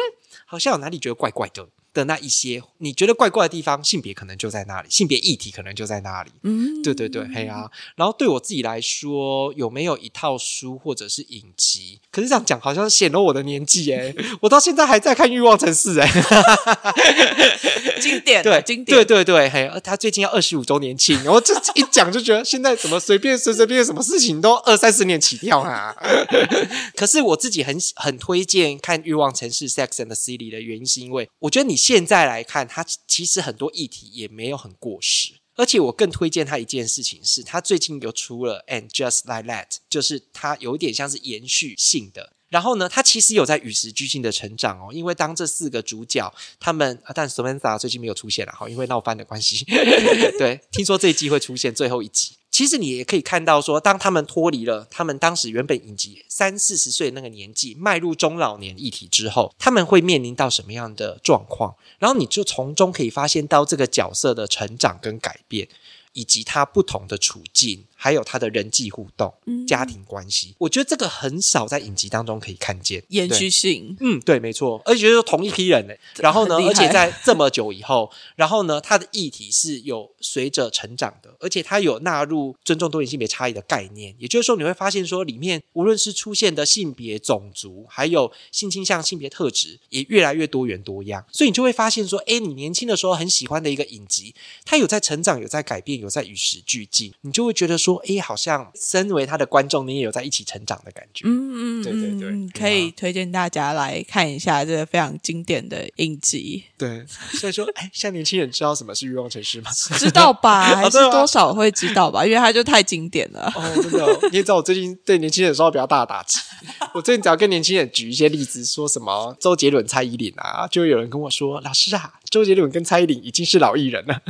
[0.47, 6.31] 好像有哪里觉得怪怪的的那一些，你觉得怪怪的地方，性别可能就在那里，性别议题可能就在那里。
[6.43, 7.71] 嗯，对对对，嘿啊。
[7.97, 12.01] 然后对我自己来说，有没有一套书或者是影集？
[12.11, 16.09] 可是这样讲好像显露我的年纪诶，我到现在还在看《欲望城市》哎。
[18.01, 25.95] 经典啊，对，经典，对对对，嘿，呃他最近要二十五周年庆，然后这一讲就觉得现在怎么随便随随便便什么事情都二三十年起跳啊。
[26.97, 35.41] 可是我自己很很推荐看《欲望城市》（Sex and the City） 的原因，是因为我觉得你现在来看，它其实很多议题也没有很过时。
[35.57, 42.35] 而且我更推荐他一件事情是，他最近有出了《And Just Like That》，就是它有一点像是延续性的。
[42.51, 49.65] 然后呢，他其实有在与时俱进的成长哦，因为当这四个主角他们，但 Samantha 最近没有出现了哈，因为闹翻的关系。
[50.39, 52.37] 对，听说这一季会出现最后一集。
[52.53, 61.75] 其实你也可以看到说，当他们脱离了他们当时原本以及三四十岁那个年纪，迈入中老年议题之后，他们会面临到什么样的状况？
[61.99, 65.67] 然后你就从中可以发现到这个角色的成长跟改变。
[66.15, 69.33] 以及他不同的处境，还有他的人际互动、
[69.65, 75.95] 家庭关系，我觉得这个很少在影集当中可以看见延续性，嗯，对，没错，而且就是同一批人呢。
[76.17, 84.13] 然后呢，而且在这么久以后，然后呢，他的议题是有随着成长的，而且他有纳入尊重多元性别差异的概念。
[84.19, 91.25] 也就是说，你会发现说，里面无论是出现的性别、种族，还有性倾向、性别特质，也越来越多元多样。
[91.31, 94.35] 所以你就会发现说，哎，你年轻的时候很喜欢的一个影集，
[94.65, 101.25] 它有在成长，有在改变，有在与时俱进，你就会觉得说，哎，好像身为他的观众，你也有在一起成长的感觉。
[101.27, 109.71] 嗯嗯，对对对可以推荐大家来看一下这个非常经典的影集，对，所以说，哎，现在年轻人知道什么是欲望城市吗？
[109.99, 110.63] 知道吧？
[110.77, 112.25] 还是多少会知道吧？
[112.25, 113.53] 因为它就太经典了。
[113.55, 116.39] 哦，真的哦、你也知道我最近对年轻人受到比较大的打击。
[116.95, 124.21] 我最近只要跟年轻人举一些例子，说什么周杰伦、蔡依林啊，就会有人跟我说：“老师啊，周杰伦跟蔡依林已经是老艺人了。”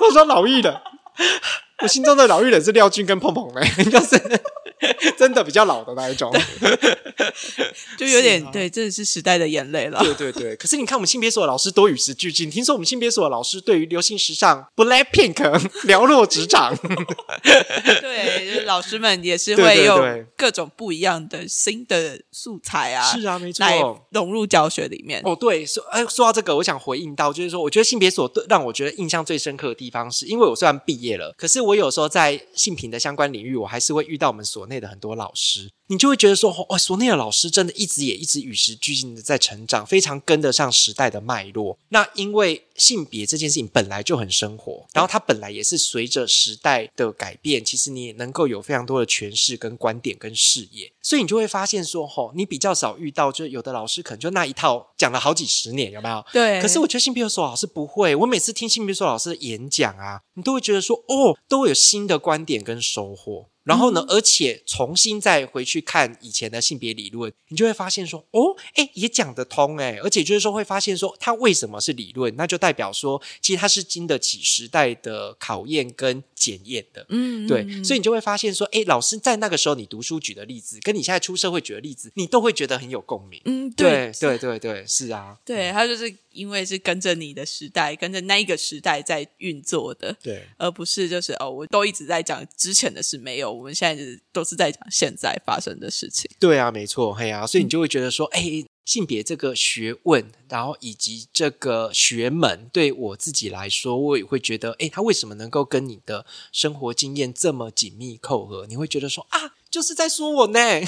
[0.00, 0.74] 我说：“老艺人，
[1.82, 4.16] 我心中的老玉人是廖俊跟碰碰嘞， 就是
[5.16, 6.32] 真的比较老的那一种。
[7.96, 10.00] 就有点、啊对，真的是时代的眼泪了。
[10.00, 12.50] 对对对，可是你看我们性别所的老师多与时俱进。
[12.50, 15.34] 听说我们性别所的老师对于流行时尚 Blackpink
[15.84, 16.76] 寥落指掌。
[18.00, 23.64] 对，就是老师们也是会用对对各种不一样的新的素材啊，是啊，没错。
[23.64, 23.80] 来
[24.10, 25.22] 融入教学里面。
[25.24, 41.78] 哦，对，说哎，说到这个，我想回应到，就是说，我觉得性别所对让我觉得印象最深刻的地方是，因为我虽然毕业了，可是我有时候在性平的相关领域，我还是会遇到我们所内的很多老师，你就会觉得说，哦，所内的老师真的一直也一直与时俱进的在成长，非常跟得上时代的脉络。
[41.90, 56.24] 那因为性别这件事情本来就很生活，然后它本来也是随着时代的改变，其实你也能够有非常多的诠释、跟观点、跟视野，所以你就会发现说，吼、你比较少遇到，就是有的老师可能就那一套讲了好几十年，有没有？
[56.32, 63.51] 对，可是我觉得性别所老师不会，我每次听性别所老师的演讲啊，你都会觉得说，哦，都会有新的观点跟收获。
[63.64, 77.06] 然后呢，而且重新再回去看以前的性别理论，你就会发现说，哦，哎，也讲得通哎，而且就是说会发现说，它为什么是理论，那就代表说，其实它是经得起时代的考验跟检验的。
[77.08, 83.40] 嗯，对，嗯所以你就会发现说，哎，老师在那个时候你读书举的例子，跟你现在出社会举的例子，你都会觉得很有共鸣。
[83.44, 90.42] 嗯，对对对对对，是啊，对，他就是因为是跟着你的时代，跟着那一个时代在运作的，对。
[90.58, 96.30] 而不是就是哦，我都一直在讲之前的事，没有，我们现在是都是在讲现在发生的事情。
[96.38, 108.66] 对啊，没错，嘿啊，所以你就会觉得说，哎、性别这个学问，然后以及这个学门，对我自己来说，我也会觉得，哎，它为什么能够跟你的生活经验这么紧密扣合？
[108.66, 110.84] 你会觉得说啊，就是在说我呢， 嘿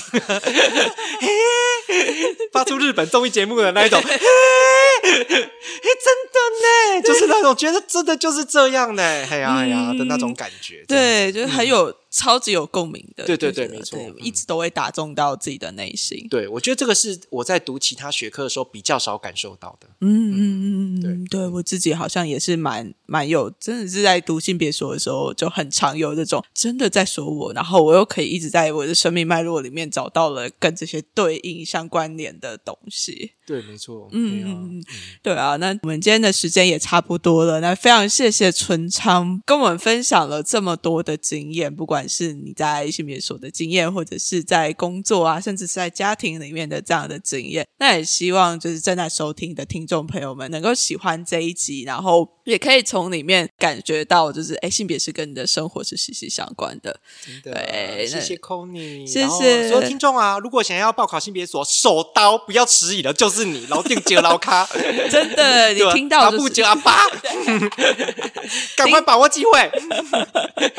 [2.53, 6.39] 发出日本综艺节目的那一种， 嘿，嘿，真的
[6.99, 14.15] 呢，就是那种觉得真的就是这样呢，哎呀哎呀的那种感觉，对，就是很有、超级有共鸣的，对对就是对没错嗯。
[14.19, 16.27] 一直都会打中到自己的内心。
[16.31, 19.89] 对，我觉得这个是我在读其他学科的时候比较少感受到的。
[20.01, 20.37] 嗯嗯。
[20.37, 20.74] 嗯
[21.35, 33.33] 对，我自己好像也是蛮蛮有，真的是在读性别说的时候，就很常有这种真的在说我，然后我又可以一直在我的生命脉络里面找到了跟这些对应相关联的东西。
[33.47, 34.09] 对，没错。
[34.13, 34.85] 嗯对啊嗯嗯，
[35.23, 56.99] 对啊，那我们今天的时间也差不多了，那非常谢谢春昌跟我们分享了这么多的经验，不管是你在性别所的经验，或者是在工作啊，甚至是在家庭里面的这样的经验，那也希望就是正在收听的听众朋友们能够喜欢这一集，然后也可以从里面感觉到，就是哎，性别是跟你的生活是息息相关的。
[57.25, 64.69] 真的，对谢谢 Conny，谢谢所有听众啊，如果想要报考性别所，手刀不要迟疑了，就是你，老定接老卡，
[65.11, 67.01] 真的，你听到就是阿布接阿爸，
[68.77, 69.73] 赶快把握机会，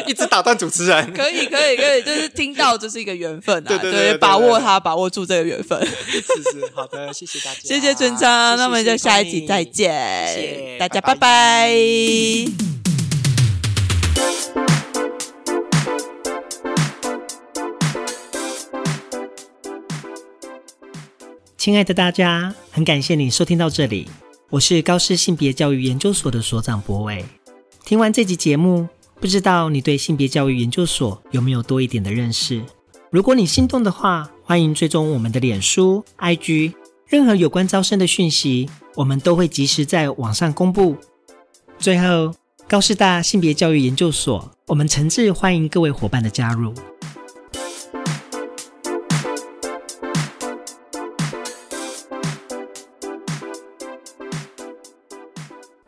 [0.05, 1.11] 一直打断主持人。
[1.13, 5.83] 可以，可以，可以，就是听到这是一个缘分啊，对对对对对把握它，把握住这个缘分。
[5.85, 11.15] 是是，好的，谢谢大家，谢谢春章，那我们就下一集再见，谢谢大家拜拜。
[11.15, 12.74] 拜拜
[21.65, 24.07] 亲爱的大家，很感谢你收听到这里，
[24.51, 27.25] 我是高师性别教育研究所的所长博伟。
[27.83, 28.87] 听完这集节目，
[29.19, 32.61] 不知道你对性别教育研究所有没有多一点的认识？
[33.09, 36.73] 如果你心动的话，欢迎追踪我们的脸书、IG，
[37.07, 40.95] 任何有关招生的讯息，我们都会及时在网上公布。
[41.79, 42.35] 最后，
[42.67, 46.71] 高师大性别教育研究所，我们诚挚欢迎各位伙伴的加入。